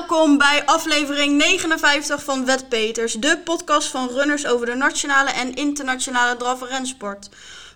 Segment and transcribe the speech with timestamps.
[0.00, 6.36] Welkom bij aflevering 59 van Wetpeters, de podcast van runners over de nationale en internationale
[6.36, 6.64] draf-.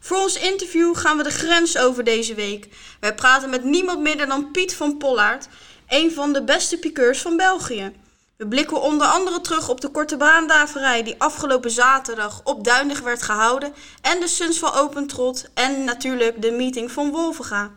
[0.00, 2.68] Voor ons interview gaan we de grens over deze week.
[3.00, 5.48] Wij praten met niemand minder dan Piet van Pollaert,
[5.88, 7.92] een van de beste piqueurs van België.
[8.36, 13.22] We blikken onder andere terug op de korte baandaverij die afgelopen zaterdag op Duindig werd
[13.22, 17.70] gehouden en de Sunsval Open Trot en natuurlijk de meeting van Wolvenga.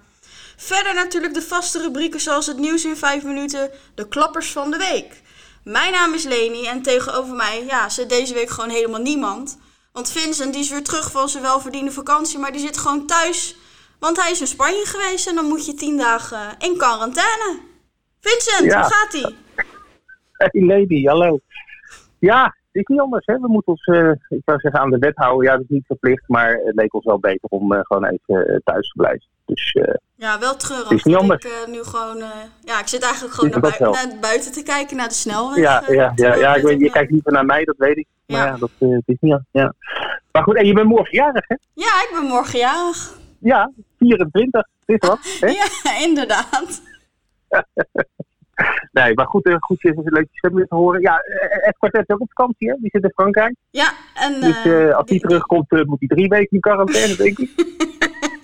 [0.60, 4.78] Verder natuurlijk de vaste rubrieken zoals het nieuws in 5 minuten, de klappers van de
[4.78, 5.22] week.
[5.64, 9.60] Mijn naam is Leni en tegenover mij ja, zit deze week gewoon helemaal niemand.
[9.92, 13.58] Want Vincent die is weer terug van zijn welverdiende vakantie, maar die zit gewoon thuis.
[14.00, 17.60] Want hij is in Spanje geweest en dan moet je 10 dagen in quarantaine.
[18.20, 18.82] Vincent, Ja.
[18.82, 19.36] hoe gaat ie?
[20.32, 21.40] Hey lady, hallo.
[22.20, 23.26] Ja, het is niet anders.
[23.26, 23.40] Hè?
[23.40, 25.46] We moeten ons, eh, ik zou zeggen, aan de wet houden.
[25.46, 28.48] Ja, dat is niet verplicht, maar het leek ons wel beter om eh, gewoon even
[28.48, 29.28] eh, thuis te blijven.
[29.46, 30.92] Dus eh, Ja, wel treurig.
[30.92, 31.46] Is niet anders.
[31.46, 32.30] Ik eh, nu gewoon, eh,
[32.64, 35.58] ja, ik zit eigenlijk gewoon Is naar, bui- buiten te kijken, naar de snelweg.
[35.58, 37.98] ja, eh, ja, ja, ja, ik dit weet, je kijkt liever naar mij, dat weet
[37.98, 38.08] ik.
[38.26, 38.58] Maar Ja.
[38.58, 38.70] dat
[39.06, 39.40] is niet.
[39.52, 39.74] Ja.
[40.32, 41.56] Maar goed, en je bent morgen jarig, hè?
[41.74, 43.18] Ja, ik ben morgen jarig.
[43.40, 44.68] Ja, 24.
[44.86, 45.20] Is wat?
[45.40, 45.48] Hè?
[45.48, 46.82] Ja, inderdaad.
[48.92, 51.02] Nee, maar goed, goed je leuk je stem weer te horen.
[51.02, 52.76] Ja, het kwartet is ook op vakantie, hè?
[52.80, 53.56] Die zit in Frankrijk.
[53.70, 57.50] Ja, en Dus als die terugkomt, moet hij drie weken in quarantaine, denk ik.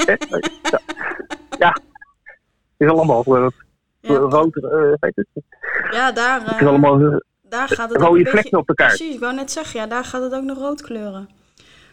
[0.06, 0.80] Ja.
[1.64, 1.78] Ja,
[2.78, 3.23] het is allemaal
[4.00, 5.28] ja, rood, eh, weet het.
[5.92, 8.58] ja, daar, Het is allemaal daar gaat het ook rode een vlekken beetje...
[8.58, 8.95] op de kaart.
[8.95, 11.30] Precies, ik wou net zeggen, ja, daar gaat het ook nog rood kleuren.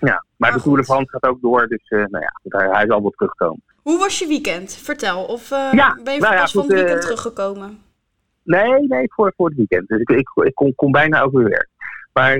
[0.00, 0.62] Ja, maar de.
[0.62, 3.62] Tour de France gaat ook door, dus nou ja, hij, hij zal wel terugkomen.
[3.82, 4.76] Hoe was je weekend?
[4.82, 5.24] Vertel.
[5.24, 7.78] Of Ja, ben je nou van het weekend teruggekomen?
[8.42, 9.88] Nee, nee, voor, voor het weekend.
[9.88, 11.68] Dus ik, ik, ik kon, kon bijna ook weer werk.
[12.12, 12.38] Maar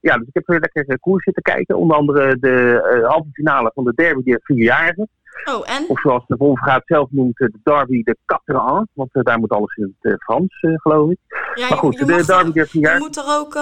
[0.00, 1.76] ja, dus ik heb weer lekker koers zitten kijken.
[1.76, 5.08] Onder andere de halve finale van de derby der vierjarigen.
[5.44, 5.84] Oh, en?
[5.88, 9.50] Of zoals de Wolfgaat zelf noemt, eh, de derby de Quatre Want eh, daar moet
[9.50, 11.18] alles in het eh, Frans, geloof ik.
[11.54, 13.06] Ja, maar goed, je, de derby er- der je vierjarigen.
[13.06, 13.56] moet er ook,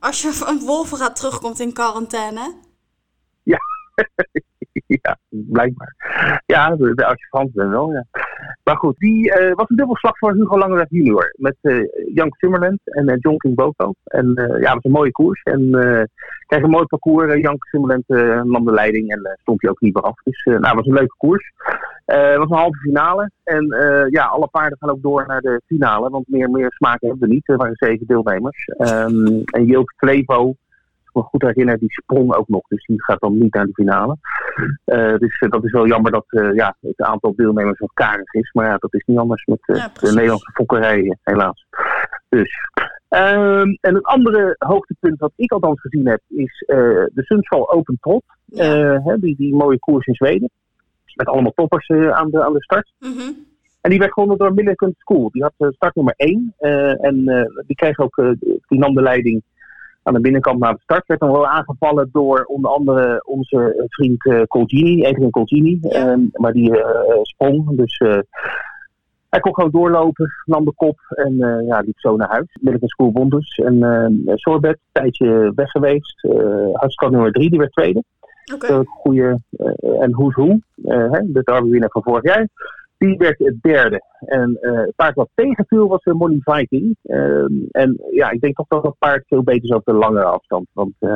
[0.00, 2.54] als je van Wolven gaat terugkomt in quarantaine.
[3.42, 3.58] ja,
[5.28, 5.94] blijkbaar.
[6.46, 8.06] Ja, de, de, je Frans wel, ja.
[8.64, 11.34] Maar goed, die eh, was een dubbelslag voor Hugo Langeweg junior.
[11.36, 11.78] Met eh
[12.14, 13.92] Jan Timmerland en eh, John King Boko.
[14.04, 15.42] En ja, het was een mooie koers.
[15.42, 15.70] En
[16.46, 17.40] kreeg een mooi parcours.
[17.40, 20.22] Jan Timmerland eh, nam de leiding en stond hij ook niet meer af.
[20.22, 21.52] Dus nou, was een leuke koers.
[22.04, 23.30] Het was een halve finale.
[23.44, 23.66] En
[24.10, 26.10] ja, alle paarden gaan ook door naar de finale.
[26.10, 27.48] Want meer, meer smaken hebben we niet.
[27.48, 28.64] Er waren zeven deelnemers.
[28.64, 30.54] Ehm, en Joop Flevo,
[31.16, 32.66] me goed herinner, die sprong ook nog.
[32.68, 34.16] Dus die gaat dan niet naar de finale.
[34.84, 38.32] Eh, dus eh, dat is wel jammer dat eh, ja, het aantal deelnemers wat karig
[38.32, 38.52] is.
[38.52, 40.12] Maar ja, dat is niet anders met Ja, de.
[40.12, 41.66] Nederlandse fokkerijen, helaas.
[42.28, 42.50] Dus.
[43.08, 48.24] Ehm, en het andere hoogtepunt wat ik althans gezien heb, is de Sundsvall Open Trot.
[49.04, 50.50] Hè, die, die mooie koers in Zweden.
[51.14, 52.92] Met allemaal toppers aan, de, aan de start.
[52.98, 53.32] Mhm.
[53.86, 55.30] En die werd gewonnen door Millicent School.
[55.30, 56.54] Die had eh, startnummer 1.
[57.00, 57.24] en
[57.66, 58.30] die kreeg ook, eh,
[58.68, 59.42] die nam de leiding
[60.06, 61.06] aan de binnenkant naar de start.
[61.06, 65.78] Werd dan wel aangevallen door onder andere onze vriend eh Colgini, Adrian Colgini.
[65.80, 65.90] Ja.
[65.90, 67.76] Ehm, maar die eh, sprong.
[67.76, 68.18] Dus eh,
[69.28, 72.56] hij kon gewoon doorlopen, nam de kop en eh, ja, liep zo naar huis.
[72.60, 73.56] Millicent School won dus.
[73.64, 76.24] En eh Sorbet, een tijdje weg geweest.
[76.24, 78.02] Uh, nummer 3, die werd tweede.
[78.54, 78.82] Oké.
[78.86, 79.38] Goede
[80.00, 82.48] en Who's Who, eh, hè, de derby-winnaar van vorig jaar.
[82.98, 84.02] Die werd het derde.
[84.20, 86.96] En eh, het paard wat tegenviel was de Molly Viking.
[87.02, 90.24] Ehm, en ja, ik denk toch dat dat paard veel beter is op de langere
[90.24, 90.66] afstand.
[90.72, 91.14] Want eh,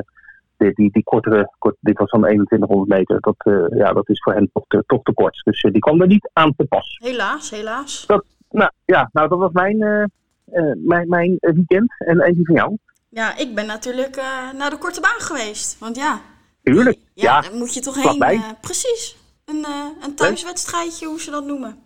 [0.57, 4.23] die, die, die kortere, kort, dit was dan 2100 meter, dat, eh, ja, dat is
[4.23, 5.41] voor hen toch te, toch te kort.
[5.45, 6.99] Dus eh, die kwam er niet aan te pas.
[7.03, 8.07] Helaas, helaas.
[8.51, 10.03] Nou ja, nou, dat was mijn, eh,
[10.45, 11.95] eh, mijn, mijn weekend.
[11.99, 12.77] En eentje van jou.
[13.09, 15.79] Ja, ik ben natuurlijk eh, naar de korte baan geweest.
[15.79, 16.21] Want ja,
[16.63, 16.99] Tuurlijk.
[17.15, 18.21] ja, Ja, daar moet je toch heen.
[18.23, 19.17] eh, precies.
[19.51, 21.83] Een, eh, een thuiswedstrijdje, hoe ze dat noemen.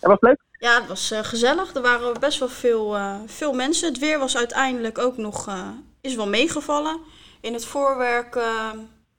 [0.00, 0.40] en was leuk?
[0.58, 1.74] Ja, het was eh, gezellig.
[1.74, 3.88] Er waren best wel veel, eh, veel mensen.
[3.88, 5.48] Het weer was uiteindelijk ook nog
[6.00, 7.00] is wel meegevallen.
[7.40, 8.34] In het voorwerk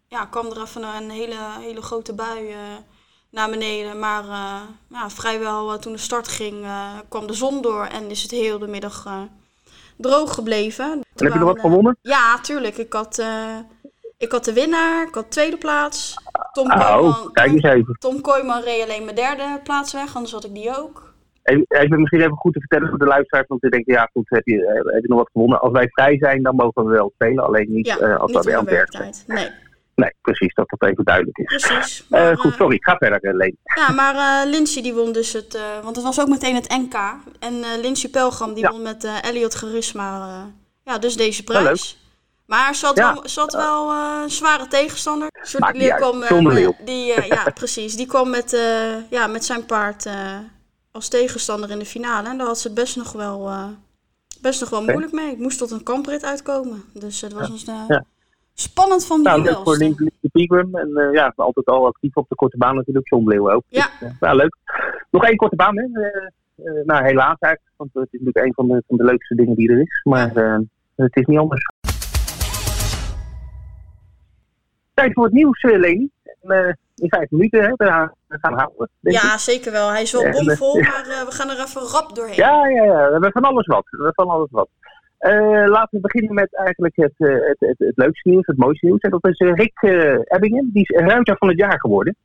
[0.07, 2.55] ja, kwam er even een hele, hele grote bui
[3.29, 3.99] naar beneden.
[3.99, 4.23] Maar
[4.89, 6.67] ja, vrijwel toen de start ging,
[7.09, 9.05] kwam de zon door en is het heel de middag
[9.95, 10.85] droog gebleven.
[10.91, 11.97] En heb je er wat gewonnen?
[12.01, 12.77] Ja, tuurlijk.
[12.77, 13.57] Ik had, eh,
[14.23, 16.15] ik had de winnaar, ik had tweede plaats.
[16.51, 17.95] Tom Oh, Kooijman, kijk eens even.
[17.99, 21.13] Tom Kooijman reed alleen mijn derde plaats weg, anders had ik die ook.
[21.43, 24.25] Even, even misschien even goed te vertellen voor de luisteraars, want ik denk, ja goed,
[24.29, 25.59] heb je, eh, heb je nog wat gewonnen?
[25.61, 28.43] Als wij vrij zijn, dan mogen we wel spelen, alleen niet Ja, eh, als niet
[28.45, 29.13] we in aan het werk zijn.
[29.27, 29.49] Nee,
[29.95, 31.45] Nee, precies, dat dat even duidelijk is.
[31.67, 32.05] precies.
[32.09, 33.57] Eh, goed, sorry, ga verder, Leen.
[33.75, 36.93] ja, maar eh Lindsay die won dus het, want het was ook meteen het NK.
[37.39, 38.71] En eh Lindsay Pelgam die Ja.
[38.71, 40.43] won met Elliot Charisma, eh,
[40.83, 42.02] ja, dus deze prijs.
[42.53, 43.13] Maar ze had Ja.
[43.13, 45.27] wel, ze had wel eh, een zware tegenstander.
[45.97, 46.75] Kwam, eh, Zonder met- leeuw.
[46.85, 47.95] die, eh, ja, precies.
[47.95, 48.51] Die kwam met,
[49.09, 50.09] ja, met zijn paard
[50.91, 52.27] als tegenstander in de finale.
[52.29, 53.65] En daar had ze het best nog wel, uh,
[54.41, 55.31] best nog wel moeilijk mee.
[55.31, 56.83] Ik moest tot een kamprit uitkomen.
[56.93, 58.05] Dus het was ons uh, ja.
[58.53, 60.75] spannend van die nou, voor Lindsay Pegram.
[60.75, 63.09] En uh, ja, altijd al actief op de korte baan natuurlijk.
[63.09, 63.63] John Bleeuw ook.
[63.67, 63.89] Ja.
[63.99, 64.57] Dus, nou, leuk.
[65.11, 65.85] Nog één korte baan, hè.
[66.83, 67.73] nou, helaas eigenlijk.
[67.77, 70.01] Want het is natuurlijk een van de, van de leukste dingen die er is.
[70.03, 70.31] Maar
[70.95, 71.65] het is niet anders.
[74.93, 76.09] Tijd voor het nieuws, Leni.
[76.41, 77.69] En, in vijf minuten hè,
[78.27, 78.89] we gaan houden.
[78.99, 79.89] Ja, zeker wel.
[79.89, 82.35] Hij is wel bomvol, maar uh, we gaan er even rap doorheen.
[82.35, 83.05] Ja, ja, ja.
[83.05, 83.83] We hebben van alles wat.
[83.89, 84.69] We hebben van alles wat.
[85.19, 88.85] Uh, laten we beginnen met eigenlijk het, uh, het, het, het, leukste nieuws, het mooiste
[88.85, 88.99] nieuws.
[88.99, 89.81] En dat is Rick
[90.23, 90.69] Ebbingen.
[90.73, 92.15] Die is ruiter van het jaar geworden.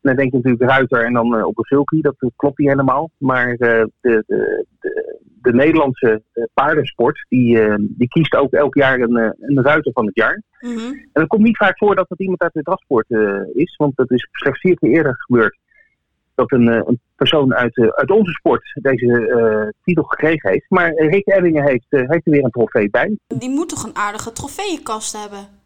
[0.00, 2.00] Dan denk je natuurlijk ruiter en dan op een sulky.
[2.00, 3.10] Dat klopt niet helemaal.
[3.18, 6.22] Maar de, de, de, de, Nederlandse
[6.54, 10.42] paardensport, die, die kiest ook elk jaar een, een ruiter van het jaar.
[10.60, 10.92] Mm -hmm.
[10.92, 13.10] En het komt niet vaak voor dat het iemand uit de drafsport
[13.54, 13.76] is.
[13.76, 15.58] Want dat is slechts vier keer eerder gebeurd
[16.34, 20.66] dat een, een persoon uit, uit onze sport deze uh, titel gekregen heeft.
[20.68, 23.18] Maar Rick Ebbingen heeft, heeft er weer een trofee bij.
[23.26, 25.59] Die moet toch een aardige trofeeënkast hebben?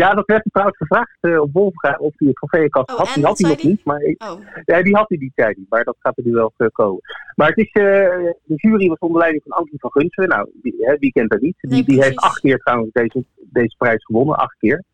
[0.00, 3.14] Ja, dat werd trouwens gevraagd uh, op Wolfga of hij een trofeeënkast oh, had.
[3.14, 4.40] Die had hij nog niet, maar oh.
[4.64, 5.64] ja, die had hij niet, zei hij.
[5.68, 7.00] Maar dat gaat er nu wel komen.
[7.34, 10.28] Maar het is, de jury was onder leiding van Ankie van Gunsven.
[10.28, 11.56] Nou, die, hè, wie kent dat niet?
[11.60, 14.84] Nee, die, die heeft acht keer trouwens deze, deze prijs gewonnen, acht keer.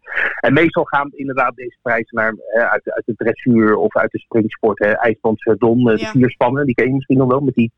[0.41, 4.19] En meestal gaan inderdaad deze prijzen naar, hè, uit, uit de dressuur of uit de
[4.19, 4.79] springsport.
[4.79, 6.11] Hè, IJslandse Don, de Ja.
[6.11, 7.73] vierspannen, die ken je misschien nog wel, met die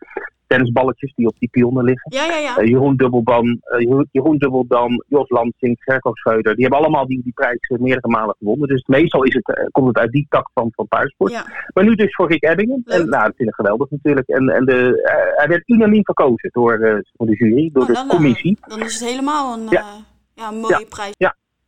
[0.46, 2.12] tennisballetjes die op die pionnen liggen.
[2.14, 2.56] Ja, ja, ja.
[2.56, 6.54] Eh, Jeroen Dubbeldam, eh, Jeroen, Jeroen Dubbeldam, Jos Lansing, Gerko Schreuder.
[6.54, 8.69] Die hebben allemaal die, die prijs eh, meerdere malen gewonnen.
[8.69, 11.32] Dus meestal is het, eh, komt het uit die tak van, van paardensport.
[11.32, 11.44] ja.
[11.75, 12.82] Maar nu dus voor Rick Ebbingen.
[12.84, 12.98] Leuk.
[13.00, 14.28] En nou, dat vind ik geweldig natuurlijk.
[14.28, 17.88] En, en de, eh, hij werd unaniem verkozen door, eh, door de jury, door Oh,
[17.88, 18.58] de dan, eh, commissie.
[18.69, 19.80] Dan is het helemaal een, Ja.
[19.80, 19.86] eh,
[20.34, 21.14] ja, een mooie prijs.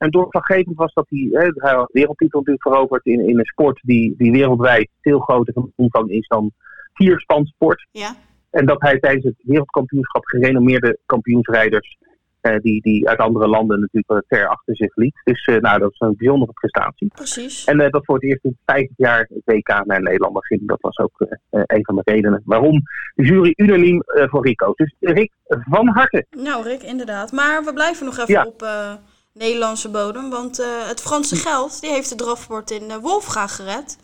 [0.00, 3.80] En doorslaggevend was dat hij, hè, hij had wereldtitel natuurlijk veroverd in, in een sport
[3.82, 6.52] die, die wereldwijd veel groter van is dan
[6.94, 7.86] vierspansport.
[7.90, 8.14] Ja.
[8.50, 11.98] En dat hij tijdens het wereldkampioenschap gerenommeerde kampioensrijders,
[12.40, 15.20] eh, die, die uit andere landen natuurlijk ver achter zich liet.
[15.24, 17.08] Dus eh, nou, dat is een bijzondere prestatie.
[17.14, 17.64] Precies.
[17.64, 20.68] En eh, dat voor het eerst in 50 jaar het WK naar Nederland ging.
[20.68, 22.82] Dat was ook eh, eh, een van de redenen waarom
[23.14, 24.76] de jury unaniem eh, voor Rick koos.
[24.76, 26.26] Dus Rick, van harte.
[26.30, 27.32] Nou, Rick, inderdaad.
[27.32, 28.44] Maar we blijven nog even Ja.
[28.46, 28.92] op eh,
[29.32, 30.30] Nederlandse bodem.
[30.30, 33.98] Want eh, het Franse geld die heeft de drafsport in uh, Wolfga gered.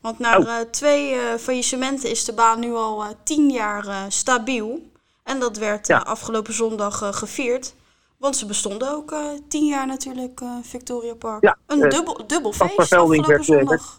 [0.00, 0.48] Want na Oh.
[0.48, 4.82] eh, twee faillissementen is de baan nu al tien jaar stabiel.
[5.22, 5.98] En dat werd Ja.
[5.98, 7.74] afgelopen zondag gevierd.
[8.18, 9.14] Want ze bestonden ook
[9.48, 11.42] tien jaar natuurlijk, Victoria Park.
[11.42, 13.96] Ja, een dubbel, dubbel feest afgelopen werd, zondag.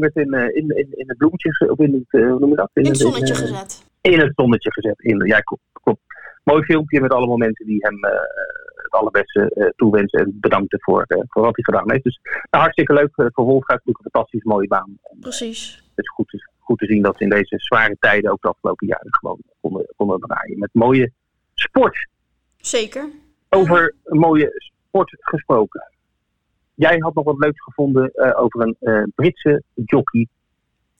[0.00, 2.70] Werd in, in, in, in het bloemetjes, of in het, hoe noem je dat?
[2.72, 3.82] In het zonnetje gezet.
[4.00, 4.94] in het zonnetje gezet.
[5.00, 6.00] In, ja, klopt, klopt.
[6.44, 7.98] Mooi filmpje met allemaal mensen die hem
[8.86, 12.04] het allerbeste eh, toewensen en bedanken voor, eh, voor wat hij gedaan heeft.
[12.04, 13.74] Dus nou, hartstikke leuk eh, voor Wolfga.
[13.74, 14.98] Het is natuurlijk een fantastisch mooie baan.
[15.20, 15.82] Precies.
[15.94, 18.48] het is goed te, goed te zien dat ze in deze zware tijden, ook de
[18.48, 20.58] afgelopen jaren, gewoon konden, konden draaien.
[20.58, 21.12] Met mooie
[21.54, 22.08] sport.
[22.56, 23.08] Zeker.
[23.48, 24.52] Over mooie
[24.88, 25.90] sport gesproken.
[26.74, 30.28] Jij had nog wat leuks gevonden over een Britse jockey.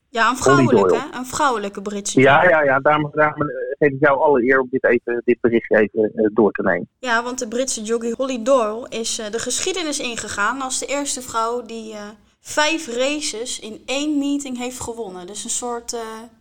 [0.09, 2.79] Ja, een vrouwelijke, een vrouwelijke Britse Ja, ja, ja.
[2.79, 3.47] Daarom, daarom
[3.79, 6.89] geef ik jou alle eer om dit, even, dit berichtje even eh, door te nemen.
[6.99, 11.21] Ja, want de Britse jockey Holly Doyle is eh, de geschiedenis ingegaan als de eerste
[11.21, 11.99] vrouw die eh,
[12.39, 15.27] vijf races in één meeting heeft gewonnen.
[15.27, 15.97] Dus een soort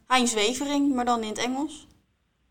[0.06, 1.87] Heinz Wevering, maar dan in het Engels.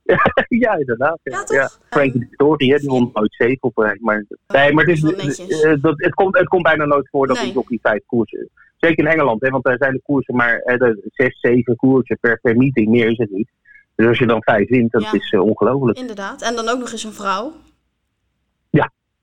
[0.66, 1.20] ja, inderdaad.
[1.24, 1.80] Ja, toch?
[1.90, 3.98] Frankie Story, hè, die won nooit zeven op rij.
[4.02, 7.38] Maar, nee, maar het, is, eh, dat, het, komt, het komt bijna nooit voor dat
[7.38, 7.46] Nee.
[7.48, 8.50] een jockey vijf koersen.
[8.78, 12.18] Zeker in Engeland, hè, want daar zijn de koersen maar eh, de zes, zeven koersen
[12.22, 12.88] per, per meeting.
[12.88, 13.50] Meer is het niet.
[13.96, 15.12] Dus als je dan vijf wint, dat Ja.
[15.14, 15.98] is eh, ongelooflijk.
[15.98, 16.42] Inderdaad.
[16.42, 17.54] En dan ook nog eens een vrouw.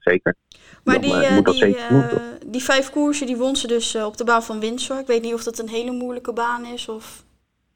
[0.02, 0.34] Zeker.
[0.84, 3.94] Maar Dan, die, eh, eh, die, doen, eh, die vijf koersen die won ze dus
[3.94, 4.98] eh, op de baan van Windsor.
[4.98, 7.24] Ik weet niet of dat een hele moeilijke baan is of...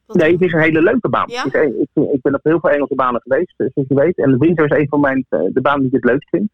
[0.06, 1.28] wat- Nee, het is een hele leuke baan.
[1.28, 1.44] Ja?
[1.44, 4.16] Is ik, ik ben op heel veel Engelse banen geweest, eh, zoals je weet.
[4.18, 6.50] En de Windsor is een van mijn, eh, de banen die ik het leukst vind.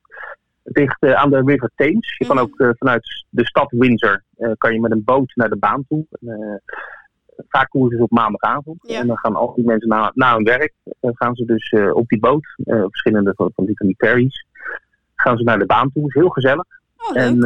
[0.62, 2.16] Het ligt eh, aan de River Thames.
[2.18, 2.44] Je kan Mhm.
[2.44, 4.23] ook eh, vanuit de stad Windsor
[4.59, 6.06] kan je met een boot naar de baan toe.
[7.49, 8.78] Vaak koersen ze op maandagavond.
[8.88, 9.00] Ja.
[9.00, 12.21] En dan gaan al die mensen na, na hun werk, gaan ze dus op die
[12.21, 14.47] boot, eh, verschillende van, van die, van die ferries,
[15.14, 16.02] gaan ze naar de baan toe.
[16.02, 16.64] Het is heel gezellig.
[16.97, 17.16] Oh.
[17.21, 17.42] En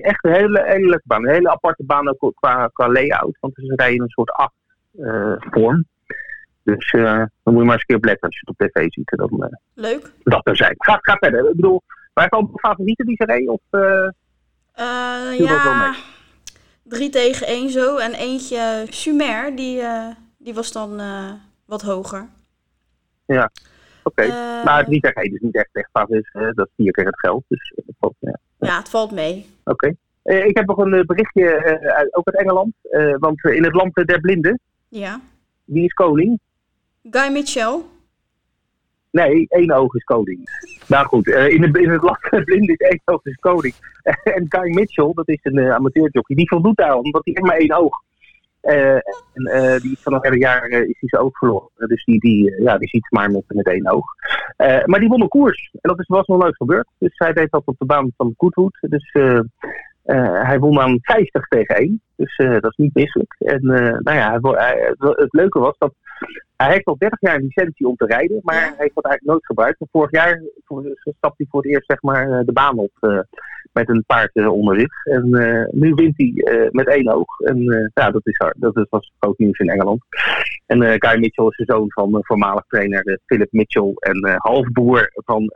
[0.00, 1.26] echt een hele, hele leuke baan.
[1.26, 3.36] Een hele aparte baan ook qua, qua layout.
[3.40, 4.52] Want ze rijden een soort acht
[5.50, 5.84] vorm.
[6.62, 7.02] Dus eh,
[7.42, 9.12] dan moet je maar eens een keer op letten als je het op tv ziet.
[9.16, 10.12] Dan, eh, Leuk.
[10.22, 10.74] dat er zijn.
[10.78, 11.48] Ga, ga verder.
[11.50, 11.82] Ik bedoel,
[12.14, 13.52] wij hebben ook favorieten die ze reden?
[13.52, 14.08] Of, eh,
[14.72, 15.94] Eh, ja,
[16.82, 17.96] drie tegen één zo.
[17.96, 20.06] En eentje Sumer, die, eh,
[20.38, 21.32] die was dan eh,
[21.66, 22.26] wat hoger.
[24.04, 24.22] Oké.
[24.22, 26.28] Eh, Maar drie tegen één is niet echt echt favoriet.
[26.32, 27.44] eh, dat is vier keer het geld.
[27.48, 28.38] Dus eh, valt, ja.
[28.58, 29.46] ja, het valt mee.
[29.64, 29.94] Oké.
[30.22, 32.74] Eh, ik heb nog een eh, berichtje, eh, uit- ook uit Engeland.
[32.82, 34.60] Eh, want eh, in het land der blinden
[34.92, 35.20] Ja.
[35.64, 36.38] wie is koning?
[37.10, 37.80] Guy Mitchell.
[39.10, 40.40] Nee, één oog is koning.
[40.86, 43.74] Nou goed, uh, in, het, in het land blind is één oog is koning.
[44.36, 47.56] en Guy Mitchell, dat is een uh, amateurjockey, die voldoet daar omdat hij heeft maar
[47.56, 48.02] één oog.
[48.62, 51.68] Uh, en die van een jaar is hij zijn oog verloren.
[51.76, 54.04] Dus die, die, ja, die ziet maar met, met één oog.
[54.86, 55.70] maar die won een koers.
[55.72, 56.88] En dat is, was nog leuk gebeurd.
[56.98, 58.78] Dus hij deed dat op de baan van Goodwood.
[58.80, 59.12] Dus
[60.02, 62.00] hij won aan 50 tegen 1.
[62.16, 63.34] Dus dat is niet misselijk.
[63.38, 63.60] En
[64.02, 65.94] nou ja, hij, het leuke was dat
[66.56, 69.24] hij heeft al 30 jaar een licentie om te rijden, maar hij heeft dat eigenlijk
[69.24, 69.78] nooit gebruikt.
[69.90, 70.42] vorig jaar
[71.02, 72.90] stapte hij voor het eerst zeg maar, eh, de baan op
[73.72, 75.04] met een paard onder zich.
[75.04, 75.30] En
[75.70, 77.40] nu wint hij met één oog.
[77.40, 80.02] En ja, dat, is, dat was groot nieuws in Engeland.
[80.66, 85.46] En Guy Mitchell is de zoon van voormalig trainer Philip Mitchell en halfboer van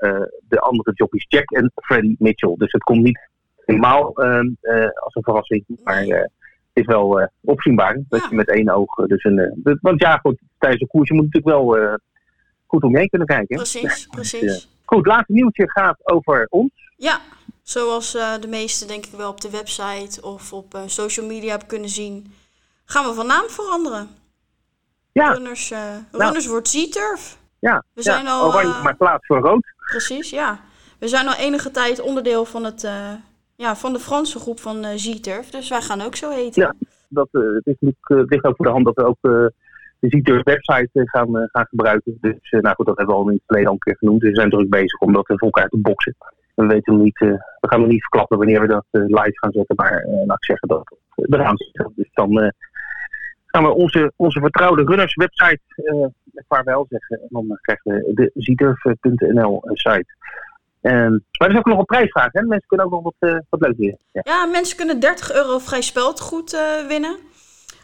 [0.48, 2.54] de andere jockeys Jack en Freddie Mitchell.
[2.56, 3.28] Dus het komt niet
[3.66, 4.48] helemaal ehm,
[4.94, 6.28] als een verrassing, maar
[6.76, 8.02] is wel uh, opzienbaar.
[8.08, 8.94] Dat je met één oog.
[8.94, 11.94] Dus een, uh, want ja, goed, tijdens een koers je moet natuurlijk wel uh,
[12.66, 13.56] goed omheen kunnen kijken.
[13.56, 14.68] Precies, precies.
[14.84, 16.70] goed, laatste nieuwtje gaat over ons.
[16.96, 17.20] Ja,
[17.62, 21.88] zoals de meesten denk ik wel op de website of op social media hebben kunnen
[21.88, 22.32] zien,
[22.84, 24.08] gaan we van naam veranderen.
[25.12, 25.32] Ja.
[25.32, 25.72] Runners,
[26.10, 26.48] runners nou.
[26.48, 27.38] wordt Z-Turf.
[27.58, 29.74] Ja, we zijn ja, al, oranje maar plaats voor rood.
[29.76, 30.60] Precies, ja.
[30.98, 32.88] We zijn al enige tijd onderdeel van het
[33.56, 35.50] ja, van de Franse groep van uh, Z-Turf.
[35.50, 36.62] Dus wij gaan ook zo heten.
[36.62, 36.74] Ja,
[37.08, 39.52] dat, uh, het, is natuurlijk, het ligt ook voor de hand dat we ook de
[40.00, 42.18] Z-Turf website gaan, gaan gebruiken.
[42.20, 44.20] Dus nou goed, dat hebben we al in het verleden al een keer genoemd.
[44.20, 46.16] Dus we zijn druk bezig om dat voor elkaar te boksen.
[46.54, 49.52] En we, weten nog niet, we gaan nog niet verklappen wanneer we dat live gaan
[49.52, 49.76] zetten.
[49.76, 51.92] Maar laat ik zeggen dat we gaan zitten.
[51.96, 52.52] Dus dan
[53.46, 55.60] gaan we onze, onze vertrouwde runners website
[56.48, 57.20] vaarwel zeggen.
[57.20, 60.14] En dan krijgen we de zturf.nl site.
[60.86, 62.42] Um, maar er is ook nog een prijsvraag, hè?
[62.42, 63.98] Mensen kunnen ook nog wat, uh, wat leuk winnen.
[64.12, 64.20] Ja.
[64.24, 64.46] ja.
[64.46, 67.16] mensen kunnen 30 euro vrij speldgoed uh, winnen.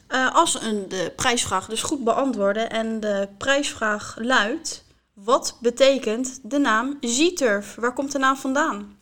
[0.09, 2.71] Uh, als ze de prijsvraag dus goed beantwoorden.
[2.71, 7.75] En de prijsvraag luidt: wat betekent de naam Z-Turf?
[7.75, 9.01] Waar komt de naam vandaan?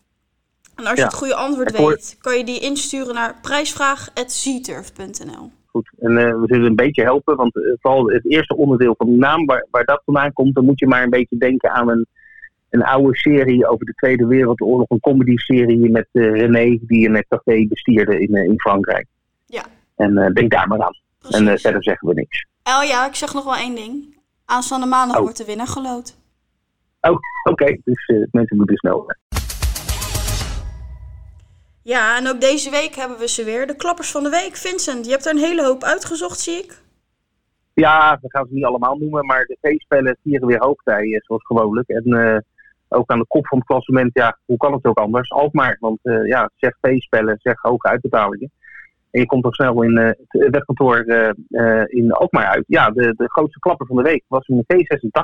[0.77, 5.51] En als je het goede antwoord weet, kan je die insturen naar prijsvraag.zturf.nl.
[5.67, 9.47] Goed, en we zullen een beetje helpen, want vooral het eerste onderdeel van de naam,
[9.47, 12.07] waar, waar dat vandaan komt, dan moet je maar een beetje denken aan een
[12.71, 14.89] een oude serie over de Tweede Wereldoorlog.
[14.89, 19.07] Een comedy-serie met uh, René, die een café bestierde in, uh, in Frankrijk.
[19.47, 19.63] Ja.
[19.97, 20.99] En uh, denk daar maar aan.
[21.19, 21.39] Precies.
[21.39, 22.47] En verder zeggen we niks.
[22.65, 24.19] Oh ja, ik zeg nog wel één ding.
[24.45, 25.23] Aanstaande maandag oh.
[25.23, 26.19] wordt de winnaar geloot.
[27.01, 27.21] Oh, oké.
[27.51, 27.81] Okay.
[27.85, 29.15] Dus mensen moeten snel.
[31.83, 33.67] Ja, en ook deze week hebben we ze weer.
[33.67, 34.57] De klappers van de week.
[34.57, 36.83] Vincent, je hebt er een hele hoop uitgezocht, zie ik.
[37.75, 41.89] Ja, we gaan ze niet allemaal noemen, maar de V-spellen vieren weer hoogtij, zoals gewoonlijk.
[41.89, 42.45] En
[42.91, 45.31] ook aan de kop van het klassement, ja, hoe kan het ook anders?
[45.31, 48.51] Alkmaar, want uh, ja, zeg P-spellen, zeg hoge uitbetalingen.
[49.11, 51.05] En je komt toch snel in uh, het webkantoor
[51.49, 52.65] uh, in Alkmaar uit.
[52.67, 55.23] Ja, de, de grootste klapper van de week was in de V86.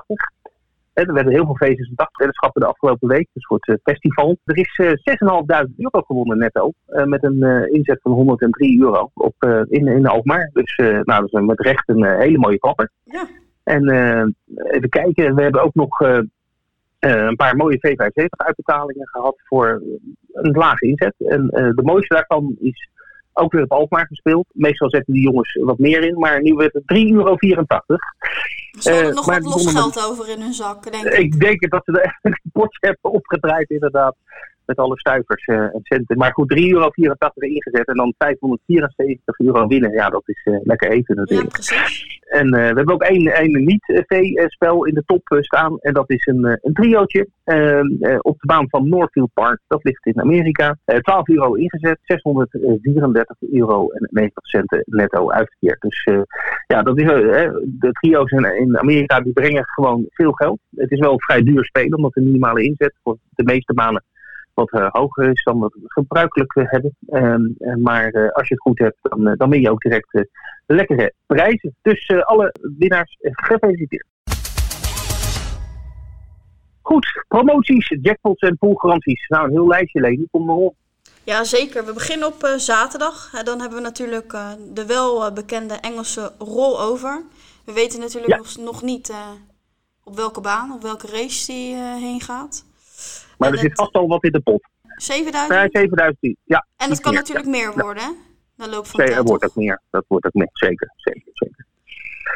[0.93, 4.37] er werden heel veel V86-weddenschappen de afgelopen week, dus voor het festival.
[4.45, 10.07] Er is 6.500 euro gewonnen netto, met een inzet van 103 euro op, in, in
[10.07, 10.51] Alkmaar.
[10.53, 12.91] Dus nou, dat is met recht een hele mooie klapper.
[13.05, 13.27] Ja.
[13.63, 13.89] En
[14.71, 16.19] even kijken, we hebben ook nog uh,
[16.99, 19.83] een paar mooie V75-uitbetalingen gehad voor
[20.33, 21.15] een lage inzet.
[21.19, 22.89] En uh, de mooiste daarvan is
[23.33, 24.47] ook weer op Alkmaar gespeeld.
[24.53, 27.37] Meestal zetten die jongens wat meer in, maar nu werd het 3,84 euro.
[28.79, 31.19] Ze hadden nog wat los geld over in hun zak, denk ik.
[31.19, 34.17] Ik denk dat ze er een potje hebben opgedraaid, inderdaad
[34.67, 36.17] met alle stuivers uh, en centen.
[36.17, 36.91] Maar goed, 3,84 euro
[37.39, 39.93] ingezet en dan 574 euro winnen.
[39.93, 41.57] Ja, dat is uh, lekker eten natuurlijk.
[41.57, 42.21] Ja, precies.
[42.27, 45.79] En uh, we hebben ook één, één niet-V-spel in de top staan.
[45.79, 47.29] En dat is een, een triootje
[48.21, 49.61] op de baan van Northfield Park.
[49.67, 50.79] Dat ligt in Amerika.
[50.85, 55.81] 12 euro ingezet, 634 euro en 90 centen netto uitgekeerd.
[55.81, 56.09] Dus
[56.67, 60.59] ja, dat is, de trio's in, in Amerika die brengen gewoon veel geld.
[60.77, 64.05] Het is wel vrij duur spelen, omdat de minimale inzet voor de meeste banen
[64.57, 66.97] wat uh, hoger is dan we gebruikelijk hebben.
[67.09, 70.27] Uh, maar uh, als je het goed hebt, dan, dan ben je ook direct
[70.67, 71.77] lekkere prijzen.
[71.83, 74.07] Dus alle winnaars gefeliciteerd.
[76.81, 79.29] Goed, promoties, jackpots en poolgaranties.
[79.29, 80.27] Nou, een heel lijstje, Leni.
[80.31, 80.75] Kom maar op.
[81.25, 81.85] Ja, zeker.
[81.85, 83.31] We beginnen op zaterdag.
[83.45, 84.39] dan hebben we natuurlijk
[84.75, 87.23] de welbekende Engelse rollover.
[87.65, 88.37] We weten natuurlijk ja.
[88.37, 89.13] nog, nog, niet
[90.05, 92.66] op welke baan, op welke race die heen gaat.
[93.39, 94.69] Maar er zit vast al wat in de pot.
[94.97, 95.53] 7000?
[95.53, 96.67] Ja, 7000, ja.
[96.77, 98.11] En het kan natuurlijk meer worden, hè?
[98.57, 99.81] Dan loop van Dat wordt ook meer.
[99.91, 101.67] Dat wordt ook meer, zeker, zeker, zeker.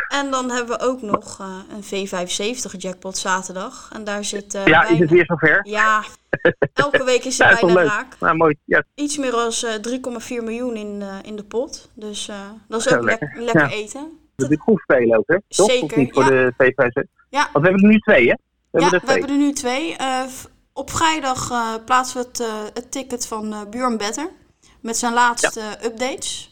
[0.08, 3.90] En dan hebben we ook nog uh, een V75 jackpot zaterdag.
[3.94, 4.54] En daar zit.
[4.54, 4.94] Uh, ja, bijna...
[4.94, 5.60] is het weer zover?
[5.62, 6.04] Ja,
[6.72, 8.16] elke week is het bijna raak.
[8.20, 8.56] Nou, mooi.
[8.64, 8.82] Ja.
[8.94, 11.90] Iets meer dan uh, 3,4 miljoen in, in de pot.
[11.94, 12.30] Dus
[12.68, 14.18] dat is ook lekker, lekker eten.
[14.36, 15.36] de groep spelen ook, hè?
[15.48, 15.70] Toch?
[15.70, 16.28] Zeker, Of niet voor ja.
[16.28, 17.06] de?
[17.30, 18.34] Ja, Want we hebben er nu twee, hè?
[18.70, 19.96] We ja hebben er we hebben er nu twee.
[20.72, 24.30] Op vrijdag eh, plaatsen we het, eh, het ticket van Björn Better
[24.80, 26.48] met zijn laatste updates.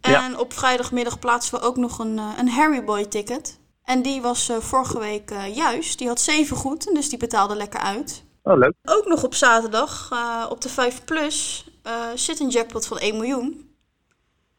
[0.00, 0.38] En Ja.
[0.38, 3.58] op vrijdagmiddag plaatsen we ook nog een, een Harry Boy ticket.
[3.84, 5.98] En die was vorige week juist.
[5.98, 8.24] Die had 7 goed, dus die betaalde lekker uit.
[8.42, 8.72] Oh, leuk.
[8.84, 10.10] Ook nog op zaterdag,
[10.48, 11.66] op de 5 Plus,
[12.14, 13.74] zit een jackpot van 1 miljoen.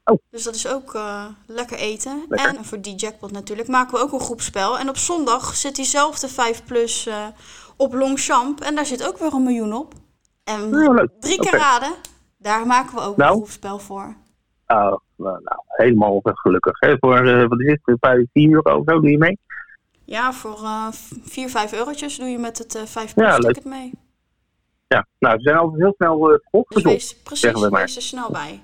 [0.04, 0.18] Oh.
[0.30, 1.00] Dus dat is ook
[1.46, 2.26] lekker eten.
[2.30, 2.58] Lekker.
[2.58, 4.80] En voor die jackpot natuurlijk maken we ook een groepspel.
[4.80, 7.08] En op zondag zit diezelfde 5 Plus
[7.80, 8.62] op Longchamp.
[8.62, 9.94] En daar zit ook weer een miljoen op.
[10.44, 10.70] En
[11.20, 11.92] drie keer raden,
[12.38, 13.30] daar maken we ook Nou.
[13.32, 14.16] een groepspel voor.
[14.68, 14.78] Oh,
[15.16, 16.80] nou, nou, helemaal gelukkig.
[16.80, 16.96] Hè?
[17.00, 19.40] Voor, eh, wat is het, een paar, 4 euro of zo doe je mee?
[20.06, 20.88] Ja, voor eh
[21.24, 23.46] 4, 5 eurotjes doe je met het eh 5 Plus Ja, leuk.
[23.54, 23.92] ticket mee.
[24.88, 27.82] Ja, nou, ze zijn altijd heel snel uh, Dus wees, zeggen we precies, maar.
[27.82, 28.64] wees er snel bij.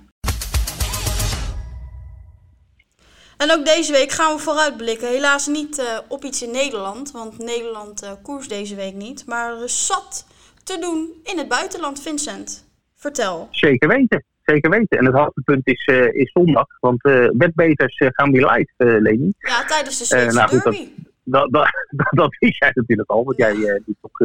[3.38, 5.08] En ook deze week gaan we vooruitblikken.
[5.08, 9.26] Helaas niet eh, op iets in Nederland, want Nederland eh koers deze week niet.
[9.26, 10.28] Maar er is zat
[10.64, 12.68] te doen in het buitenland, Vincent.
[12.96, 13.48] Vertel.
[13.52, 14.24] Zeker weten.
[14.44, 14.98] Zeker weten.
[14.98, 16.68] En het hoogtepunt is, eh, is zondag.
[16.80, 17.02] Want
[17.38, 19.34] wetbeters gaan weer live, Leni.
[19.40, 21.52] Ja, tijdens de Zweedse nou goed, dat-.
[21.52, 21.70] Dat,
[22.10, 23.24] dat, jij natuurlijk al.
[23.24, 24.20] Want jij, doet ook,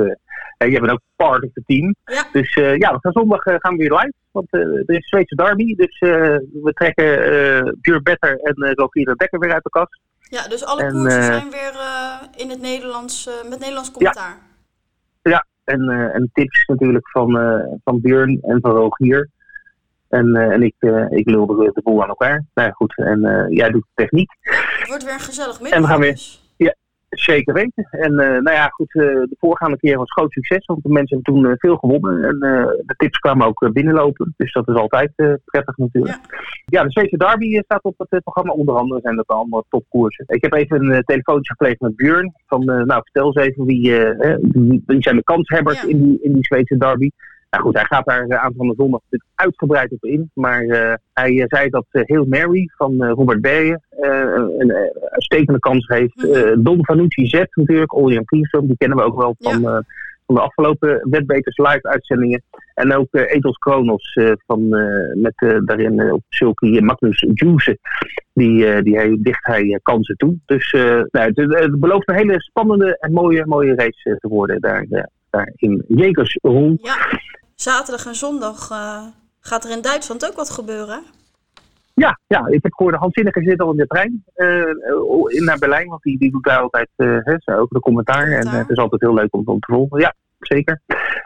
[0.60, 1.94] eh, jij bent ook part of the team.
[2.04, 2.24] Ja.
[2.32, 4.12] Dus eh, ja, we gaan zondag eh, gaan we weer live.
[4.30, 5.74] Want eh, er is Zweedse derby.
[5.74, 7.06] Dus we trekken
[7.80, 10.00] Pure Better en uh, Rogier de Dekker weer uit de kast.
[10.20, 11.72] Ja, dus alle En, koersen zijn weer
[12.36, 14.38] in het Nederlands, met Nederlands commentaar.
[15.64, 17.32] En, eh, en tips natuurlijk van,
[17.84, 19.28] van Björn en van Rogier.
[20.08, 20.74] En, en ik,
[21.10, 22.44] ik lul de, de boel aan elkaar.
[22.54, 22.96] Nou ja, goed.
[22.96, 24.30] En jij doet de techniek.
[24.40, 25.98] Het wordt weer een gezellig En we gaan middag.
[25.98, 26.49] weer- dus.
[27.10, 27.88] Zeker weten.
[27.90, 28.94] En eh, nou ja, goed.
[28.94, 30.66] eh, de voorgaande keer was groot succes.
[30.66, 32.24] Want de mensen hebben toen eh, veel gewonnen.
[32.24, 32.38] En
[32.86, 34.34] de tips kwamen ook binnenlopen.
[34.36, 35.12] Dus dat is altijd
[35.44, 36.18] prettig natuurlijk.
[36.64, 38.52] Ja, de Zweedse Derby staat op het programma.
[38.52, 40.24] Onder andere zijn dat allemaal topkoersen.
[40.28, 42.32] Ik heb even een telefoontje gepleegd met Björn.
[42.46, 43.92] Van, nou, vertel eens even wie,
[44.40, 45.88] wie, wie zijn de kanshebbers Ja.
[45.88, 47.10] in, die, in die Zweedse Derby.
[47.50, 49.00] Nou goed, hij gaat daar uh, aan van de zondag
[49.34, 50.30] uitgebreid op in.
[50.34, 53.82] Maar uh, hij uh, zei dat Heel Mary van Robert Bergen
[54.58, 54.72] een
[55.10, 56.16] uitstekende kans heeft.
[56.16, 56.62] Mhm.
[56.62, 59.82] Don Vanucci Z natuurlijk, Priestrom, die kennen we ook wel van, Ja.
[60.26, 62.42] van de afgelopen Wetbeters live uitzendingen.
[62.74, 64.68] En ook uh, Ethos Kronos van,
[65.14, 67.78] met daarin op Silky Magnus Juice.
[68.32, 70.36] Die, die hij, dicht hij kansen toe.
[70.46, 75.08] Dus nou, het, het, belooft een hele spannende en mooie, mooie race te worden daar,
[75.30, 76.78] daar in Jekersroel.
[76.82, 76.96] Ja,
[77.54, 78.68] zaterdag en zondag
[79.40, 81.02] gaat er in Duitsland ook wat gebeuren.
[82.00, 85.58] Ja, ja, ik heb gehoord, Hans Zinnige zit al in de trein uh, in naar
[85.58, 88.26] Berlijn, want die, die doet daar altijd uh, hè, ook de commentaar.
[88.28, 90.00] En uh, het is altijd heel leuk om, om te volgen.
[90.00, 90.80] Ja, zeker.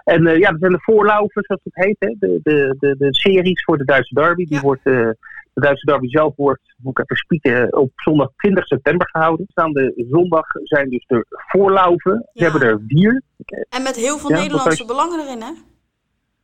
[0.05, 3.65] En ja, er zijn de voorlaufers, zoals het heet, hè, de, de, de, de series
[3.65, 4.45] voor de Duitse derby.
[4.45, 4.61] Die Ja.
[4.61, 5.17] wordt, de
[5.55, 9.47] Duitse derby zelf wordt, moet ik even spieken, op zondag 20 september gehouden.
[9.51, 12.29] Staan de zondag zijn dus de voorlaufen.
[12.33, 12.51] Ze Ja.
[12.51, 13.23] hebben er vier.
[13.69, 15.53] En met heel veel Ja, Nederlandse belangen erin, hè?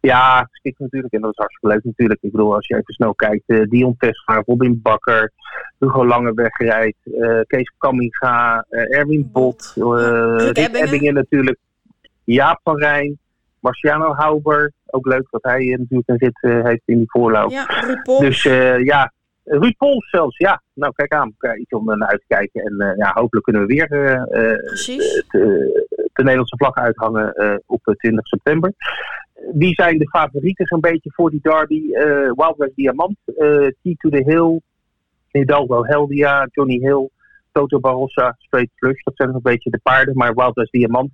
[0.01, 1.13] Ja, stikt natuurlijk.
[1.13, 2.23] En dat is hartstikke leuk natuurlijk.
[2.23, 3.43] Ik bedoel, als je even snel kijkt.
[3.47, 5.33] eh, Dion Tesla, Robin Bakker,
[5.79, 10.87] Hugo Langeweg rijdt, eh, Kees Kamminga, eh, Erwin Bot, eh, Rick Ebbingen.
[10.87, 11.59] Ebbingen natuurlijk.
[12.25, 13.19] Jaap van Rijn,
[13.61, 14.73] Marciano Hauber.
[14.87, 17.51] Ook leuk dat hij natuurlijk een eh, heeft in die voorloop.
[17.51, 18.21] Ja, Ruud.
[18.21, 18.43] Dus
[18.83, 19.13] ja,
[19.45, 20.37] Ruud Pols zelfs.
[20.37, 21.35] Ja, nou kijk aan.
[21.59, 22.63] Iets om naar uit te kijken.
[22.63, 23.89] En ja, hopelijk kunnen we weer
[26.13, 28.73] de Nederlandse vlag uithangen op eh, 20 september.
[29.53, 31.93] Wie zijn de favorieten zo'n beetje voor die derby?
[31.93, 34.61] Eh Wild West Diamant, eh Key to the Hill,
[35.31, 37.09] Hidalgo Heldia, Johnny Hill,
[37.53, 39.03] Toto Barossa, Straight Flush.
[39.03, 41.11] Dat zijn een beetje de paarden, maar Wild West Diamant,